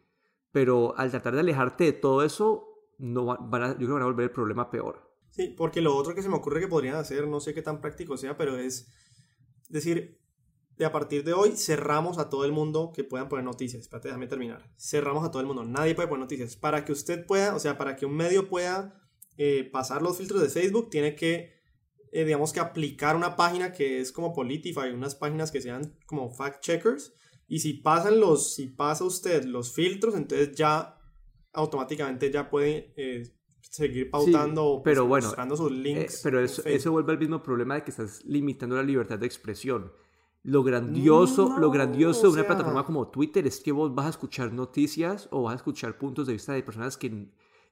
pero 0.53 0.97
al 0.97 1.11
tratar 1.11 1.35
de 1.35 1.41
alejarte 1.41 1.85
de 1.85 1.93
todo 1.93 2.23
eso, 2.23 2.67
no 2.99 3.25
van 3.25 3.63
a, 3.63 3.69
yo 3.73 3.77
creo 3.77 3.89
que 3.89 3.95
van 3.95 4.03
a 4.03 4.07
volver 4.07 4.25
el 4.25 4.33
problema 4.33 4.71
peor. 4.71 5.11
Sí, 5.31 5.55
porque 5.57 5.81
lo 5.81 5.97
otro 5.97 6.15
que 6.15 6.23
se 6.23 6.29
me 6.29 6.37
ocurre 6.37 6.61
que 6.61 6.69
podrían 6.69 6.97
hacer, 6.97 7.29
no 7.29 7.41
sé 7.41 7.55
qué 7.55 7.63
tan 7.63 7.81
práctico 7.81 8.17
sea, 8.17 8.37
pero 8.37 8.59
es 8.59 8.89
decir, 9.69 10.21
de 10.77 10.85
a 10.87 10.93
partir 10.93 11.25
de 11.25 11.35
hoy 11.35 11.53
cerramos 11.57 12.19
a 12.19 12.29
todo 12.31 12.45
el 12.45 12.53
mundo 12.53 12.91
que 12.95 13.05
puedan 13.05 13.29
poner 13.29 13.45
noticias. 13.45 13.83
Espérate, 13.83 14.09
déjame 14.09 14.27
terminar. 14.27 14.73
Cerramos 14.79 15.25
a 15.25 15.31
todo 15.31 15.41
el 15.41 15.47
mundo, 15.47 15.63
nadie 15.63 15.95
puede 15.95 16.09
poner 16.09 16.23
noticias. 16.23 16.57
Para 16.57 16.85
que 16.85 16.93
usted 16.93 17.27
pueda, 17.27 17.55
o 17.55 17.59
sea, 17.59 17.77
para 17.77 17.97
que 17.97 18.07
un 18.07 18.17
medio 18.17 18.49
pueda 18.49 18.99
eh, 19.37 19.69
pasar 19.71 20.01
los 20.01 20.17
filtros 20.17 20.41
de 20.41 20.49
Facebook, 20.49 20.89
tiene 20.91 21.15
que 21.15 21.60
eh, 22.13 22.25
digamos 22.25 22.53
que 22.53 22.61
aplicar 22.61 23.17
una 23.17 23.37
página 23.37 23.73
que 23.73 24.01
es 24.01 24.13
como 24.13 24.33
Politify, 24.33 24.91
unas 24.93 25.15
páginas 25.15 25.51
que 25.51 25.61
sean 25.61 25.97
como 26.07 26.31
fact 26.31 26.63
checkers. 26.63 27.15
Y 27.47 27.61
si 27.61 27.75
pasan 27.75 28.21
los, 28.21 28.55
si 28.55 28.69
pasa 28.69 29.05
usted 29.05 29.45
los 29.45 29.73
filtros, 29.73 30.15
entonces 30.15 30.55
ya 30.55 30.97
automáticamente 31.53 32.31
ya 32.31 32.49
puede 32.49 32.93
eh, 32.97 33.23
seguir 33.61 34.11
pautando 34.11 34.83
pero 34.85 35.07
bueno, 35.07 35.27
mostrando 35.27 35.57
sus 35.57 35.73
links. 35.73 36.17
Eh, 36.17 36.21
pero 36.23 36.41
eso, 36.41 36.63
eso, 36.65 36.93
vuelve 36.93 37.13
al 37.13 37.19
mismo 37.19 37.43
problema 37.43 37.75
de 37.75 37.85
que 37.85 37.91
estás 37.91 38.25
limitando 38.25 38.77
la 38.77 38.83
libertad 38.83 39.19
de 39.19 39.27
expresión. 39.27 39.93
Lo 40.43 40.63
grandioso, 40.63 41.59
lo 41.59 41.71
grandioso 41.71 42.29
de 42.29 42.41
una 42.41 42.47
plataforma 42.47 42.87
como 42.87 43.09
Twitter 43.09 43.47
es 43.47 43.61
que 43.61 43.73
vos 43.73 43.95
vas 43.95 44.07
a 44.07 44.11
escuchar 44.11 44.53
noticias 44.53 45.29
o 45.31 45.43
vas 45.43 45.53
a 45.53 45.57
escuchar 45.57 45.99
puntos 45.99 46.27
de 46.27 46.33
vista 46.33 46.55
de 46.55 46.63
personas 46.63 46.97
que, 46.97 47.29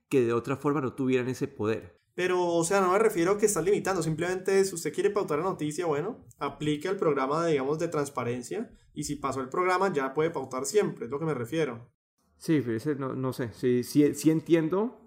que 0.09 0.21
de 0.21 0.33
otra 0.35 0.57
forma 0.57 0.83
no 0.83 0.93
tuvieran 0.93 1.29
ese 1.29 1.49
poder. 1.49 1.99
Pero, 2.19 2.45
o 2.45 2.65
sea, 2.65 2.81
no 2.81 2.91
me 2.91 2.99
refiero 2.99 3.31
a 3.31 3.39
que 3.39 3.47
estás 3.47 3.65
limitando, 3.65 4.03
simplemente 4.03 4.65
si 4.65 4.75
usted 4.75 4.93
quiere 4.93 5.11
pautar 5.11 5.39
la 5.39 5.45
noticia, 5.45 5.87
bueno, 5.87 6.19
aplique 6.41 6.89
el 6.89 6.97
programa, 6.97 7.45
de, 7.45 7.53
digamos, 7.53 7.79
de 7.79 7.87
transparencia 7.87 8.69
y 8.93 9.05
si 9.05 9.15
pasó 9.15 9.41
el 9.41 9.49
programa 9.49 9.93
ya 9.93 10.15
puede 10.15 10.31
pautar 10.31 10.65
siempre, 10.65 11.05
es 11.05 11.13
lo 11.13 11.21
que 11.21 11.27
me 11.27 11.35
refiero. 11.35 11.89
Sí, 12.37 12.61
no, 12.99 13.15
no 13.15 13.33
sé, 13.33 13.53
sí, 13.53 13.85
sí, 13.85 14.15
sí, 14.15 14.33
entiendo, 14.33 14.99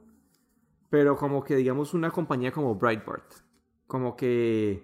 pero 0.89 1.17
como 1.17 1.43
que, 1.43 1.57
digamos, 1.57 1.93
una 1.93 2.11
compañía 2.11 2.53
como 2.53 2.75
Breitbart, 2.75 3.29
como 3.87 4.15
que 4.15 4.81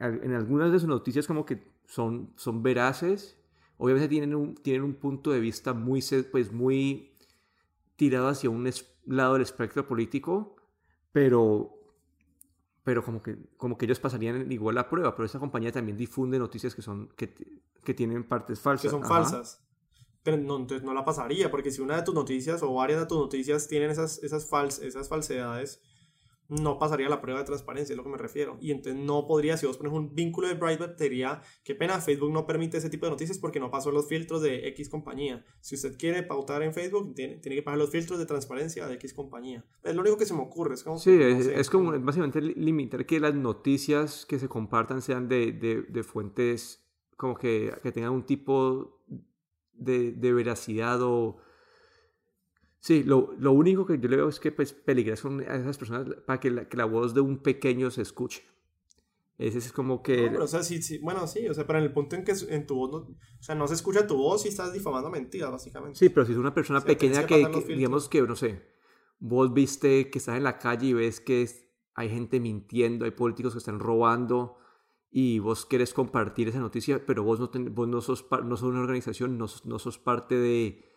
en 0.00 0.32
algunas 0.32 0.72
de 0.72 0.78
sus 0.78 0.88
noticias 0.88 1.26
como 1.26 1.44
que 1.44 1.62
son, 1.84 2.32
son 2.36 2.62
veraces, 2.62 3.38
obviamente 3.76 4.08
tienen 4.08 4.34
un, 4.34 4.54
tienen 4.54 4.82
un 4.82 4.94
punto 4.94 5.30
de 5.30 5.40
vista 5.40 5.74
muy, 5.74 6.02
pues, 6.30 6.50
muy 6.50 7.18
tirado 7.96 8.28
hacia 8.28 8.48
un 8.48 8.66
lado 9.04 9.34
del 9.34 9.42
espectro 9.42 9.86
político, 9.86 10.56
pero 11.12 11.78
pero 12.84 13.04
como 13.04 13.22
que, 13.22 13.38
como 13.56 13.78
que 13.78 13.84
ellos 13.84 14.00
pasarían 14.00 14.50
igual 14.50 14.74
la 14.74 14.88
prueba, 14.88 15.14
pero 15.14 15.26
esa 15.26 15.38
compañía 15.38 15.70
también 15.70 15.96
difunde 15.96 16.38
noticias 16.38 16.74
que, 16.74 16.82
son, 16.82 17.08
que, 17.16 17.32
que 17.84 17.94
tienen 17.94 18.24
partes 18.24 18.60
falsas. 18.60 18.82
Que 18.82 18.88
son 18.88 19.04
falsas. 19.04 19.64
Pero 20.24 20.36
no, 20.36 20.56
entonces 20.56 20.84
no 20.84 20.92
la 20.92 21.04
pasaría, 21.04 21.50
porque 21.50 21.70
si 21.70 21.80
una 21.80 21.96
de 21.96 22.02
tus 22.02 22.14
noticias 22.14 22.62
o 22.62 22.74
varias 22.74 23.00
de 23.00 23.06
tus 23.06 23.18
noticias 23.18 23.68
tienen 23.68 23.90
esas, 23.90 24.22
esas, 24.22 24.48
fals, 24.48 24.80
esas 24.80 25.08
falsedades, 25.08 25.80
no 26.60 26.78
pasaría 26.78 27.08
la 27.08 27.20
prueba 27.20 27.40
de 27.40 27.46
transparencia, 27.46 27.94
es 27.94 27.96
lo 27.96 28.04
que 28.04 28.10
me 28.10 28.18
refiero. 28.18 28.58
Y 28.60 28.72
entonces 28.72 29.02
no 29.02 29.26
podría, 29.26 29.56
si 29.56 29.66
vos 29.66 29.78
pones 29.78 29.92
un 29.92 30.14
vínculo 30.14 30.48
de 30.48 30.54
Breitbart, 30.54 30.96
te 30.96 31.04
diría, 31.04 31.40
qué 31.64 31.74
pena, 31.74 32.00
Facebook 32.00 32.30
no 32.30 32.46
permite 32.46 32.76
ese 32.76 32.90
tipo 32.90 33.06
de 33.06 33.10
noticias 33.10 33.38
porque 33.38 33.58
no 33.58 33.70
pasó 33.70 33.90
los 33.90 34.06
filtros 34.06 34.42
de 34.42 34.68
X 34.68 34.88
compañía. 34.90 35.44
Si 35.60 35.76
usted 35.76 35.96
quiere 35.96 36.22
pautar 36.22 36.62
en 36.62 36.74
Facebook, 36.74 37.14
tiene, 37.14 37.36
tiene 37.36 37.56
que 37.56 37.62
pasar 37.62 37.78
los 37.78 37.90
filtros 37.90 38.18
de 38.18 38.26
transparencia 38.26 38.86
de 38.86 38.94
X 38.94 39.14
compañía. 39.14 39.64
Es 39.82 39.94
lo 39.94 40.02
único 40.02 40.18
que 40.18 40.26
se 40.26 40.34
me 40.34 40.42
ocurre. 40.42 40.74
Es 40.74 40.84
como, 40.84 40.98
sí, 40.98 41.18
es, 41.20 41.70
como 41.70 41.98
básicamente 42.00 42.40
limitar 42.40 43.06
que 43.06 43.18
las 43.18 43.34
noticias 43.34 44.26
que 44.26 44.38
se 44.38 44.48
compartan 44.48 45.00
sean 45.00 45.28
de, 45.28 45.52
de, 45.52 45.82
de 45.82 46.02
fuentes 46.02 46.84
como 47.16 47.36
que, 47.36 47.72
que 47.82 47.92
tengan 47.92 48.12
un 48.12 48.26
tipo 48.26 49.00
de, 49.72 50.12
de 50.12 50.32
veracidad 50.32 51.00
o 51.02 51.38
Sí, 52.82 53.04
lo, 53.04 53.32
lo, 53.38 53.52
único 53.52 53.86
que 53.86 53.96
yo 54.00 54.08
le 54.08 54.16
veo 54.16 54.28
es 54.28 54.40
que 54.40 54.50
pues, 54.50 54.72
peligras 54.72 55.22
con 55.22 55.40
a 55.40 55.54
esas 55.54 55.78
personas 55.78 56.04
para 56.26 56.40
que 56.40 56.50
la, 56.50 56.68
que 56.68 56.76
la, 56.76 56.84
voz 56.84 57.14
de 57.14 57.20
un 57.20 57.38
pequeño 57.38 57.92
se 57.92 58.02
escuche. 58.02 58.42
Ese 59.38 59.58
es 59.58 59.70
como 59.70 60.02
que... 60.02 60.24
No, 60.24 60.32
pero, 60.32 60.44
o 60.44 60.48
sea, 60.48 60.64
sí, 60.64 60.82
sí, 60.82 60.98
bueno, 60.98 61.28
sí, 61.28 61.46
o 61.46 61.54
sea, 61.54 61.64
pero 61.64 61.78
en 61.78 61.84
el 61.84 61.92
punto 61.92 62.16
en 62.16 62.24
que 62.24 62.32
en 62.48 62.66
tu 62.66 62.74
voz, 62.74 62.90
no, 62.90 62.98
o 62.98 63.42
sea, 63.42 63.54
no 63.54 63.68
se 63.68 63.74
escucha 63.74 64.04
tu 64.08 64.16
voz 64.16 64.44
y 64.46 64.48
estás 64.48 64.72
difamando 64.72 65.10
mentiras, 65.10 65.52
básicamente. 65.52 65.96
Sí, 65.96 66.08
pero 66.08 66.26
si 66.26 66.32
es 66.32 66.38
una 66.38 66.52
persona 66.52 66.80
pequeña 66.80 67.24
que, 67.24 67.46
digamos 67.68 68.08
que, 68.08 68.20
no 68.20 68.34
sé, 68.34 68.60
vos 69.20 69.54
viste 69.54 70.10
que 70.10 70.18
estás 70.18 70.36
en 70.36 70.42
la 70.42 70.58
calle 70.58 70.88
y 70.88 70.92
ves 70.92 71.20
que 71.20 71.48
hay 71.94 72.08
gente 72.08 72.40
mintiendo, 72.40 73.04
hay 73.04 73.12
políticos 73.12 73.52
que 73.52 73.58
están 73.58 73.78
robando 73.78 74.56
y 75.08 75.38
vos 75.38 75.66
querés 75.66 75.94
compartir 75.94 76.48
esa 76.48 76.58
noticia, 76.58 77.06
pero 77.06 77.22
vos 77.22 77.38
no, 77.38 77.48
vos 77.70 77.86
no, 77.86 78.00
sos, 78.00 78.26
no 78.44 78.56
sos 78.56 78.70
una 78.70 78.80
organización, 78.80 79.38
no, 79.38 79.46
no 79.66 79.78
sos 79.78 79.98
parte 79.98 80.34
de 80.34 80.91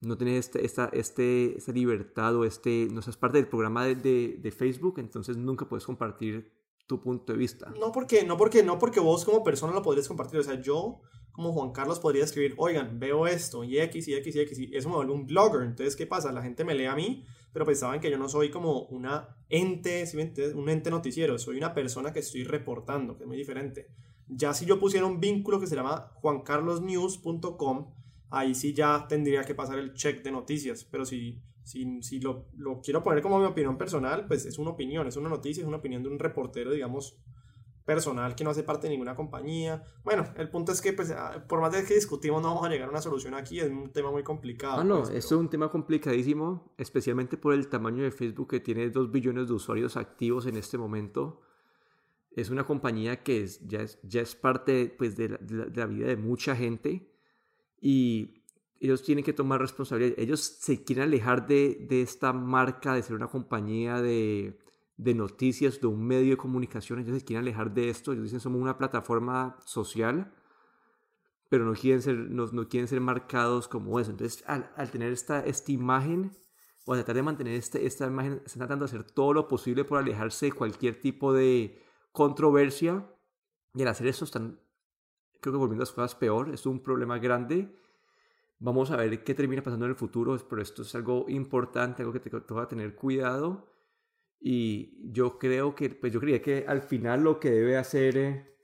no 0.00 0.16
tenés 0.16 0.46
este, 0.46 0.64
esta, 0.64 0.90
este, 0.92 1.56
esta 1.56 1.72
libertad 1.72 2.36
o 2.36 2.44
este, 2.44 2.88
no 2.90 3.02
seas 3.02 3.16
parte 3.16 3.38
del 3.38 3.48
programa 3.48 3.84
de, 3.84 3.94
de, 4.40 4.50
Facebook, 4.52 4.98
entonces 4.98 5.36
nunca 5.36 5.68
puedes 5.68 5.84
compartir 5.84 6.52
tu 6.86 7.00
punto 7.00 7.32
de 7.32 7.38
vista. 7.38 7.72
No 7.78 7.92
porque, 7.92 8.24
no 8.24 8.36
porque, 8.36 8.62
no 8.62 8.78
porque 8.78 9.00
vos 9.00 9.24
como 9.24 9.42
persona 9.42 9.72
lo 9.72 9.82
podrías 9.82 10.08
compartir, 10.08 10.40
o 10.40 10.42
sea, 10.42 10.60
yo 10.60 11.00
como 11.32 11.52
Juan 11.52 11.72
Carlos 11.72 12.00
podría 12.00 12.24
escribir, 12.24 12.54
oigan, 12.56 12.98
veo 12.98 13.26
esto, 13.26 13.62
y 13.62 13.78
X, 13.78 14.08
y 14.08 14.14
X, 14.14 14.34
y 14.34 14.40
X, 14.40 14.58
y 14.58 14.76
eso 14.76 14.88
me 14.88 14.96
vuelve 14.96 15.12
un 15.12 15.26
blogger, 15.26 15.62
entonces, 15.62 15.94
¿qué 15.94 16.06
pasa? 16.06 16.32
La 16.32 16.42
gente 16.42 16.64
me 16.64 16.74
lee 16.74 16.86
a 16.86 16.96
mí, 16.96 17.24
pero 17.52 17.64
pensaban 17.64 18.00
que 18.00 18.10
yo 18.10 18.18
no 18.18 18.28
soy 18.28 18.50
como 18.50 18.82
una 18.86 19.36
ente, 19.48 20.06
¿sí 20.06 20.16
un 20.54 20.68
ente 20.68 20.90
noticiero, 20.90 21.38
soy 21.38 21.56
una 21.56 21.74
persona 21.74 22.12
que 22.12 22.20
estoy 22.20 22.44
reportando, 22.44 23.16
que 23.16 23.24
es 23.24 23.28
muy 23.28 23.36
diferente. 23.36 23.88
Ya 24.26 24.52
si 24.52 24.66
yo 24.66 24.78
pusiera 24.78 25.06
un 25.06 25.20
vínculo 25.20 25.60
que 25.60 25.66
se 25.66 25.76
llama 25.76 26.12
juancarlosnews.com, 26.16 27.94
ahí 28.30 28.54
sí 28.54 28.74
ya 28.74 29.06
tendría 29.08 29.42
que 29.44 29.54
pasar 29.54 29.78
el 29.78 29.94
check 29.94 30.22
de 30.22 30.30
noticias. 30.30 30.84
Pero 30.84 31.04
si, 31.04 31.42
si, 31.62 32.02
si 32.02 32.20
lo, 32.20 32.46
lo, 32.56 32.80
quiero 32.80 33.02
poner 33.02 33.22
como 33.22 33.38
mi 33.38 33.46
opinión 33.46 33.76
personal, 33.78 34.26
pues 34.26 34.46
es 34.46 34.58
una 34.58 34.70
opinión, 34.70 35.06
es 35.06 35.16
una 35.16 35.28
noticia, 35.28 35.62
es 35.62 35.68
una 35.68 35.78
opinión 35.78 36.02
de 36.02 36.08
un 36.08 36.18
reportero, 36.18 36.70
digamos, 36.72 37.20
personal 37.88 38.34
que 38.34 38.44
no 38.44 38.50
hace 38.50 38.64
parte 38.64 38.86
de 38.86 38.90
ninguna 38.90 39.16
compañía. 39.16 39.82
Bueno, 40.04 40.26
el 40.36 40.50
punto 40.50 40.72
es 40.72 40.82
que, 40.82 40.92
pues, 40.92 41.10
ah, 41.10 41.46
por 41.48 41.62
más 41.62 41.72
de 41.72 41.84
que 41.84 41.94
discutimos, 41.94 42.42
no 42.42 42.48
vamos 42.48 42.66
a 42.66 42.68
llegar 42.68 42.88
a 42.88 42.90
una 42.90 43.00
solución 43.00 43.32
aquí, 43.32 43.60
es 43.60 43.70
un 43.70 43.90
tema 43.92 44.10
muy 44.10 44.22
complicado. 44.22 44.80
Ah, 44.80 44.84
no, 44.84 44.98
pues, 44.98 45.08
esto 45.08 45.36
es 45.36 45.40
un 45.40 45.48
tema 45.48 45.70
complicadísimo, 45.70 46.74
especialmente 46.76 47.38
por 47.38 47.54
el 47.54 47.68
tamaño 47.68 48.02
de 48.02 48.10
Facebook 48.10 48.50
que 48.50 48.60
tiene 48.60 48.90
2 48.90 49.10
billones 49.10 49.48
de 49.48 49.54
usuarios 49.54 49.96
activos 49.96 50.44
en 50.44 50.58
este 50.58 50.76
momento. 50.76 51.40
Es 52.32 52.50
una 52.50 52.66
compañía 52.66 53.22
que 53.22 53.42
es, 53.42 53.66
ya, 53.66 53.80
es, 53.80 53.98
ya 54.02 54.20
es 54.20 54.36
parte 54.36 54.94
pues, 54.96 55.16
de, 55.16 55.30
la, 55.30 55.38
de 55.38 55.80
la 55.80 55.86
vida 55.86 56.08
de 56.08 56.16
mucha 56.18 56.54
gente 56.54 57.10
y 57.80 58.38
ellos 58.80 59.02
tienen 59.02 59.24
que 59.24 59.32
tomar 59.32 59.60
responsabilidad. 59.60 60.14
Ellos 60.18 60.40
se 60.40 60.84
quieren 60.84 61.04
alejar 61.04 61.46
de, 61.46 61.86
de 61.88 62.02
esta 62.02 62.32
marca 62.32 62.94
de 62.94 63.02
ser 63.02 63.16
una 63.16 63.28
compañía 63.28 64.00
de, 64.00 64.58
de, 64.96 65.14
noticias, 65.14 65.80
de 65.80 65.88
un 65.88 66.06
medio 66.06 66.30
de 66.30 66.36
comunicación. 66.36 67.00
Ellos 67.00 67.18
se 67.18 67.24
quieren 67.24 67.44
alejar 67.44 67.74
de 67.74 67.90
esto. 67.90 68.12
Ellos 68.12 68.24
dicen 68.24 68.40
somos 68.40 68.60
una 68.60 68.78
plataforma 68.78 69.56
social, 69.64 70.32
pero 71.48 71.64
no 71.64 71.72
quieren 71.72 72.02
ser, 72.02 72.16
no, 72.16 72.46
no 72.46 72.68
quieren 72.68 72.88
ser 72.88 73.00
marcados 73.00 73.66
como 73.66 73.98
eso. 73.98 74.12
Entonces, 74.12 74.44
al, 74.46 74.70
al, 74.76 74.90
tener 74.90 75.12
esta, 75.12 75.44
esta 75.44 75.72
imagen, 75.72 76.30
o 76.84 76.94
tratar 76.94 77.16
de 77.16 77.22
mantener 77.22 77.54
este, 77.54 77.84
esta 77.84 78.06
imagen, 78.06 78.42
están 78.46 78.60
tratando 78.60 78.86
de 78.86 78.90
hacer 78.90 79.10
todo 79.10 79.32
lo 79.32 79.48
posible 79.48 79.84
por 79.84 79.98
alejarse 79.98 80.46
de 80.46 80.52
cualquier 80.52 81.00
tipo 81.00 81.32
de 81.32 81.82
controversia. 82.12 83.10
Y 83.74 83.82
al 83.82 83.88
hacer 83.88 84.06
eso 84.06 84.24
están 84.24 84.60
creo 85.40 85.52
que 85.52 85.58
volviendo 85.58 85.82
las 85.82 85.92
cosas 85.92 86.14
peor, 86.14 86.50
es 86.52 86.66
un 86.66 86.80
problema 86.80 87.18
grande. 87.18 87.74
Vamos 88.58 88.90
a 88.90 88.96
ver 88.96 89.22
qué 89.22 89.34
termina 89.34 89.62
pasando 89.62 89.86
en 89.86 89.90
el 89.90 89.96
futuro, 89.96 90.36
pero 90.48 90.62
esto 90.62 90.82
es 90.82 90.94
algo 90.94 91.26
importante, 91.28 92.02
algo 92.02 92.12
que 92.12 92.20
te 92.20 92.30
toca 92.30 92.68
tener 92.68 92.94
cuidado. 92.94 93.72
Y 94.40 95.10
yo 95.12 95.38
creo 95.38 95.74
que, 95.74 95.90
pues 95.90 96.12
yo 96.12 96.20
creía 96.20 96.42
que 96.42 96.64
al 96.66 96.82
final 96.82 97.22
lo 97.22 97.40
que 97.40 97.50
debe 97.50 97.76
hacer 97.76 98.56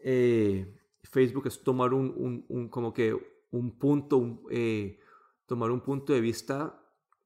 eh, 0.00 0.78
Facebook 1.04 1.46
es 1.46 1.62
tomar 1.62 1.94
un, 1.94 2.12
un, 2.16 2.44
un, 2.48 2.68
como 2.68 2.92
que 2.92 3.16
un 3.50 3.78
punto, 3.78 4.42
eh, 4.50 4.98
tomar 5.46 5.70
un 5.70 5.80
punto 5.80 6.12
de 6.12 6.20
vista 6.20 6.80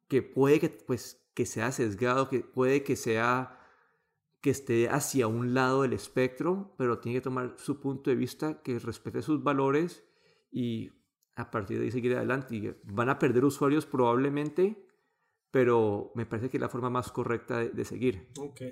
que 0.08 0.22
puede 0.22 0.60
que, 0.60 0.68
pues, 0.70 1.26
que 1.34 1.46
sea 1.46 1.72
sesgado, 1.72 2.28
que 2.28 2.40
puede 2.40 2.82
que 2.82 2.96
sea 2.96 3.55
que 4.40 4.50
esté 4.50 4.88
hacia 4.88 5.26
un 5.26 5.54
lado 5.54 5.82
del 5.82 5.92
espectro, 5.92 6.74
pero 6.78 6.98
tiene 6.98 7.18
que 7.18 7.22
tomar 7.22 7.56
su 7.58 7.80
punto 7.80 8.10
de 8.10 8.16
vista, 8.16 8.62
que 8.62 8.78
respete 8.78 9.22
sus 9.22 9.42
valores 9.42 10.04
y 10.50 10.90
a 11.34 11.50
partir 11.50 11.78
de 11.78 11.84
ahí 11.84 11.90
seguir 11.90 12.16
adelante. 12.16 12.56
Y 12.56 12.74
van 12.84 13.08
a 13.08 13.18
perder 13.18 13.44
usuarios 13.44 13.86
probablemente, 13.86 14.86
pero 15.50 16.12
me 16.14 16.26
parece 16.26 16.50
que 16.50 16.56
es 16.56 16.60
la 16.60 16.68
forma 16.68 16.90
más 16.90 17.10
correcta 17.10 17.58
de, 17.58 17.70
de 17.70 17.84
seguir. 17.84 18.28
Ok. 18.38 18.62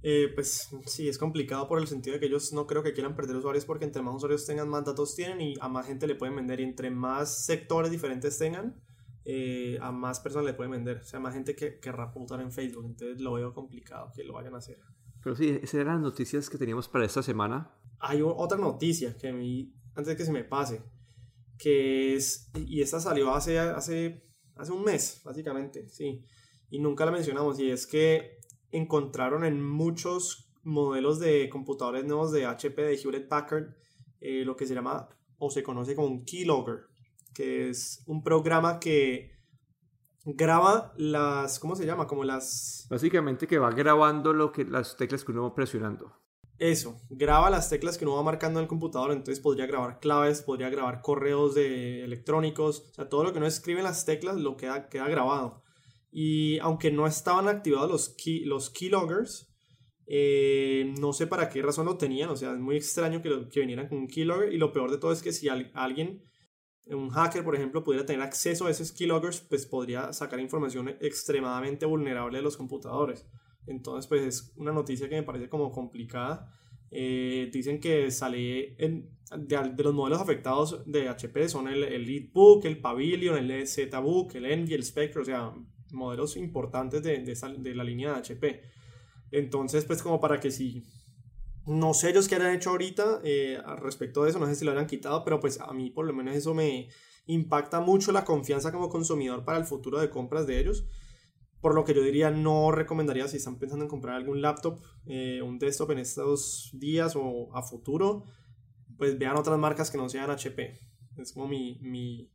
Eh, 0.00 0.30
pues 0.32 0.68
sí, 0.86 1.08
es 1.08 1.18
complicado 1.18 1.66
por 1.66 1.80
el 1.80 1.88
sentido 1.88 2.14
de 2.14 2.20
que 2.20 2.26
ellos 2.26 2.52
no 2.52 2.66
creo 2.66 2.82
que 2.82 2.92
quieran 2.92 3.16
perder 3.16 3.36
usuarios 3.36 3.64
porque 3.64 3.84
entre 3.84 4.02
más 4.02 4.14
usuarios 4.14 4.46
tengan, 4.46 4.68
más 4.68 4.84
datos 4.84 5.16
tienen 5.16 5.40
y 5.40 5.54
a 5.60 5.68
más 5.68 5.86
gente 5.86 6.06
le 6.06 6.14
pueden 6.14 6.36
vender 6.36 6.60
y 6.60 6.64
entre 6.64 6.90
más 6.90 7.44
sectores 7.44 7.90
diferentes 7.90 8.38
tengan, 8.38 8.80
eh, 9.30 9.78
a 9.82 9.92
más 9.92 10.20
personas 10.20 10.46
le 10.46 10.54
pueden 10.54 10.72
vender. 10.72 11.00
O 11.02 11.04
sea, 11.04 11.20
más 11.20 11.34
gente 11.34 11.54
que 11.54 11.78
querrá 11.78 12.04
apuntar 12.04 12.40
en 12.40 12.50
Facebook. 12.50 12.86
Entonces 12.86 13.20
lo 13.20 13.34
veo 13.34 13.52
complicado 13.52 14.10
que 14.14 14.24
lo 14.24 14.32
vayan 14.32 14.54
a 14.54 14.58
hacer. 14.58 14.78
Pero 15.22 15.36
sí, 15.36 15.50
esas 15.62 15.74
eran 15.74 15.96
las 15.96 16.02
noticias 16.02 16.48
que 16.48 16.56
teníamos 16.56 16.88
para 16.88 17.04
esta 17.04 17.22
semana. 17.22 17.70
Hay 17.98 18.22
otra 18.22 18.56
noticia 18.56 19.14
que 19.18 19.30
vi 19.32 19.74
antes 19.94 20.06
de 20.06 20.16
que 20.16 20.24
se 20.24 20.32
me 20.32 20.44
pase, 20.44 20.80
que 21.58 22.14
es, 22.14 22.50
y 22.54 22.80
esta 22.80 23.00
salió 23.00 23.34
hace, 23.34 23.58
hace, 23.58 24.24
hace 24.54 24.72
un 24.72 24.82
mes, 24.82 25.20
básicamente, 25.24 25.88
sí, 25.88 26.24
y 26.70 26.78
nunca 26.78 27.04
la 27.04 27.10
mencionamos, 27.10 27.58
y 27.58 27.70
es 27.70 27.86
que 27.86 28.38
encontraron 28.70 29.44
en 29.44 29.62
muchos 29.62 30.52
modelos 30.62 31.18
de 31.18 31.48
computadores 31.50 32.04
nuevos 32.04 32.30
de 32.30 32.46
HP, 32.46 32.80
de 32.80 32.94
Hewlett 32.94 33.28
Packard, 33.28 33.74
eh, 34.20 34.44
lo 34.44 34.54
que 34.56 34.66
se 34.66 34.74
llama 34.74 35.08
o 35.38 35.50
se 35.50 35.64
conoce 35.64 35.96
como 35.96 36.06
un 36.06 36.24
keylogger, 36.24 36.86
que 37.38 37.68
es 37.68 38.02
un 38.06 38.24
programa 38.24 38.80
que 38.80 39.30
graba 40.24 40.92
las, 40.96 41.60
¿cómo 41.60 41.76
se 41.76 41.86
llama? 41.86 42.08
Como 42.08 42.24
las... 42.24 42.88
Básicamente 42.90 43.46
que 43.46 43.60
va 43.60 43.70
grabando 43.70 44.32
lo 44.32 44.50
que, 44.50 44.64
las 44.64 44.96
teclas 44.96 45.22
que 45.22 45.30
uno 45.30 45.44
va 45.44 45.54
presionando. 45.54 46.12
Eso, 46.58 47.00
graba 47.08 47.48
las 47.48 47.70
teclas 47.70 47.96
que 47.96 48.04
uno 48.04 48.16
va 48.16 48.24
marcando 48.24 48.58
en 48.58 48.64
el 48.64 48.68
computador, 48.68 49.12
entonces 49.12 49.38
podría 49.38 49.66
grabar 49.66 50.00
claves, 50.00 50.42
podría 50.42 50.68
grabar 50.68 51.00
correos 51.00 51.54
de 51.54 52.02
electrónicos, 52.02 52.88
o 52.90 52.94
sea, 52.94 53.08
todo 53.08 53.22
lo 53.22 53.30
que 53.30 53.38
uno 53.38 53.46
escribe 53.46 53.78
en 53.78 53.84
las 53.84 54.04
teclas 54.04 54.36
lo 54.36 54.56
queda, 54.56 54.88
queda 54.88 55.06
grabado. 55.06 55.62
Y 56.10 56.58
aunque 56.58 56.90
no 56.90 57.06
estaban 57.06 57.46
activados 57.46 57.88
los, 57.88 58.08
key, 58.08 58.44
los 58.46 58.68
keyloggers, 58.70 59.48
eh, 60.08 60.92
no 60.98 61.12
sé 61.12 61.28
para 61.28 61.50
qué 61.50 61.62
razón 61.62 61.86
lo 61.86 61.98
tenían. 61.98 62.30
O 62.30 62.36
sea, 62.36 62.52
es 62.52 62.58
muy 62.58 62.76
extraño 62.76 63.22
que, 63.22 63.48
que 63.48 63.60
vinieran 63.60 63.88
con 63.88 63.98
un 63.98 64.08
keylogger. 64.08 64.52
Y 64.52 64.56
lo 64.56 64.72
peor 64.72 64.90
de 64.90 64.98
todo 64.98 65.12
es 65.12 65.22
que 65.22 65.32
si 65.32 65.48
alguien, 65.48 66.27
un 66.90 67.10
hacker, 67.10 67.44
por 67.44 67.54
ejemplo, 67.54 67.84
pudiera 67.84 68.06
tener 68.06 68.22
acceso 68.22 68.66
a 68.66 68.70
esos 68.70 68.92
keyloggers, 68.92 69.40
pues 69.40 69.66
podría 69.66 70.12
sacar 70.12 70.40
información 70.40 70.88
extremadamente 71.00 71.86
vulnerable 71.86 72.38
de 72.38 72.42
los 72.42 72.56
computadores. 72.56 73.26
Entonces, 73.66 74.06
pues 74.06 74.22
es 74.22 74.52
una 74.56 74.72
noticia 74.72 75.08
que 75.08 75.16
me 75.16 75.22
parece 75.22 75.48
como 75.48 75.70
complicada. 75.70 76.50
Eh, 76.90 77.50
dicen 77.52 77.80
que 77.80 78.10
sale 78.10 78.74
de, 79.36 79.74
los 79.76 79.94
modelos 79.94 80.22
afectados 80.22 80.82
de 80.86 81.08
HP 81.08 81.50
son 81.50 81.68
el, 81.68 81.84
el 81.84 81.92
EliteBook, 81.92 82.64
el 82.64 82.78
Pavilion, 82.80 83.36
el 83.36 83.66
ZBook, 83.66 84.34
el 84.36 84.46
Envy, 84.46 84.74
el 84.74 84.82
Spectre, 84.82 85.20
o 85.20 85.24
sea, 85.24 85.52
modelos 85.92 86.36
importantes 86.36 87.02
de, 87.02 87.18
de, 87.18 87.74
la 87.74 87.84
línea 87.84 88.12
de 88.12 88.18
HP. 88.18 88.62
Entonces, 89.30 89.84
pues 89.84 90.02
como 90.02 90.20
para 90.20 90.40
que 90.40 90.50
si... 90.50 90.82
No 91.68 91.92
sé 91.92 92.10
ellos 92.10 92.28
qué 92.28 92.36
han 92.36 92.54
hecho 92.54 92.70
ahorita 92.70 93.20
eh, 93.24 93.60
respecto 93.76 94.24
de 94.24 94.30
eso, 94.30 94.38
no 94.38 94.46
sé 94.46 94.54
si 94.54 94.64
lo 94.64 94.72
hayan 94.72 94.86
quitado, 94.86 95.22
pero 95.22 95.38
pues 95.38 95.60
a 95.60 95.72
mí 95.72 95.90
por 95.90 96.06
lo 96.06 96.14
menos 96.14 96.34
eso 96.34 96.54
me 96.54 96.88
impacta 97.26 97.80
mucho 97.80 98.10
la 98.10 98.24
confianza 98.24 98.72
como 98.72 98.88
consumidor 98.88 99.44
para 99.44 99.58
el 99.58 99.64
futuro 99.64 100.00
de 100.00 100.08
compras 100.08 100.46
de 100.46 100.58
ellos. 100.58 100.86
Por 101.60 101.74
lo 101.74 101.84
que 101.84 101.92
yo 101.92 102.02
diría, 102.02 102.30
no 102.30 102.70
recomendaría 102.70 103.28
si 103.28 103.36
están 103.36 103.58
pensando 103.58 103.84
en 103.84 103.90
comprar 103.90 104.16
algún 104.16 104.40
laptop, 104.40 104.80
eh, 105.06 105.42
un 105.42 105.58
desktop 105.58 105.90
en 105.90 105.98
estos 105.98 106.70
días 106.72 107.14
o 107.16 107.54
a 107.54 107.62
futuro, 107.62 108.24
pues 108.96 109.18
vean 109.18 109.36
otras 109.36 109.58
marcas 109.58 109.90
que 109.90 109.98
no 109.98 110.08
sean 110.08 110.30
HP. 110.30 110.78
Es 111.18 111.32
como 111.32 111.48
mi, 111.48 111.78
mi, 111.82 112.30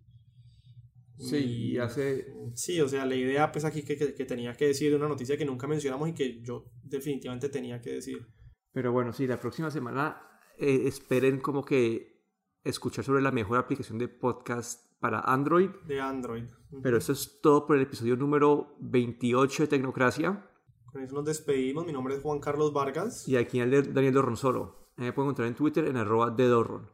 Sí, 1.18 1.38
y 1.38 1.78
hace... 1.78 2.28
Sí, 2.54 2.80
o 2.82 2.88
sea, 2.88 3.06
la 3.06 3.16
idea 3.16 3.52
pues 3.52 3.66
aquí 3.66 3.84
que, 3.84 3.98
que, 3.98 4.26
tenía 4.26 4.54
que 4.54 4.68
decir 4.68 4.94
una 4.96 5.08
noticia 5.08 5.38
que 5.38 5.46
nunca 5.46 5.68
mencionamos 5.68 6.10
y 6.10 6.14
que 6.14 6.42
yo 6.42 6.66
definitivamente 6.84 7.50
tenía 7.50 7.82
que 7.82 7.92
decir. 7.92 8.28
Pero 8.74 8.92
bueno, 8.92 9.14
sí, 9.14 9.28
la 9.28 9.40
próxima 9.40 9.70
semana 9.70 10.22
eh, 10.58 10.84
esperen 10.86 11.40
como 11.40 11.64
que 11.64 12.26
escuchar 12.64 13.06
sobre 13.06 13.22
la 13.22 13.32
mejor 13.32 13.60
aplicación 13.60 14.00
de 14.00 14.08
podcast 14.08 15.00
para 15.00 15.20
Android. 15.20 15.70
De 15.86 16.02
Android. 16.02 16.46
Pero 16.82 16.98
eso 16.98 17.14
es 17.14 17.40
todo 17.42 17.68
por 17.68 17.76
el 17.76 17.84
episodio 17.84 18.16
número 18.16 18.76
28 18.80 19.64
de 19.64 19.68
Tecnocracia. 19.68 20.50
Con 20.92 21.04
eso 21.04 21.14
nos 21.14 21.26
despedimos. 21.26 21.86
Mi 21.86 21.94
nombre 21.94 22.16
es 22.16 22.22
Juan 22.22 22.40
Carlos 22.40 22.74
Vargas. 22.74 23.28
Y 23.28 23.38
aquí 23.38 23.60
Daniel 23.60 24.14
Dorronsolo. 24.14 24.90
Me 24.96 25.14
pueden 25.14 25.28
encontrar 25.28 25.48
en 25.48 25.56
Twitter 25.56 25.86
en 25.86 25.98
arroba 25.98 26.32
de 26.32 26.48
Dorron. 26.48 26.90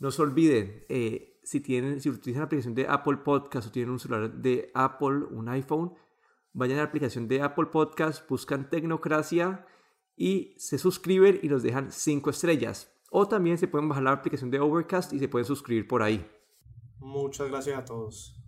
No 0.00 0.10
se 0.10 0.22
olviden, 0.22 0.84
eh, 0.88 1.38
si, 1.44 1.60
tienen, 1.60 2.00
si 2.00 2.10
utilizan 2.10 2.40
la 2.40 2.46
aplicación 2.46 2.74
de 2.74 2.88
Apple 2.88 3.18
Podcast 3.18 3.68
o 3.68 3.70
tienen 3.70 3.92
un 3.92 4.00
celular 4.00 4.32
de 4.32 4.72
Apple, 4.74 5.26
un 5.30 5.48
iPhone, 5.48 5.94
vayan 6.52 6.78
a 6.78 6.82
la 6.82 6.88
aplicación 6.88 7.28
de 7.28 7.42
Apple 7.42 7.66
Podcast, 7.66 8.28
buscan 8.28 8.68
Tecnocracia 8.70 9.66
y 10.16 10.54
se 10.58 10.78
suscriben 10.78 11.40
y 11.42 11.48
nos 11.48 11.62
dejan 11.62 11.92
5 11.92 12.30
estrellas. 12.30 12.92
O 13.10 13.28
también 13.28 13.58
se 13.58 13.68
pueden 13.68 13.88
bajar 13.88 14.04
la 14.04 14.12
aplicación 14.12 14.50
de 14.50 14.60
Overcast 14.60 15.12
y 15.12 15.18
se 15.18 15.28
pueden 15.28 15.46
suscribir 15.46 15.86
por 15.86 16.02
ahí. 16.02 16.26
Muchas 16.98 17.48
gracias 17.48 17.78
a 17.78 17.84
todos. 17.84 18.41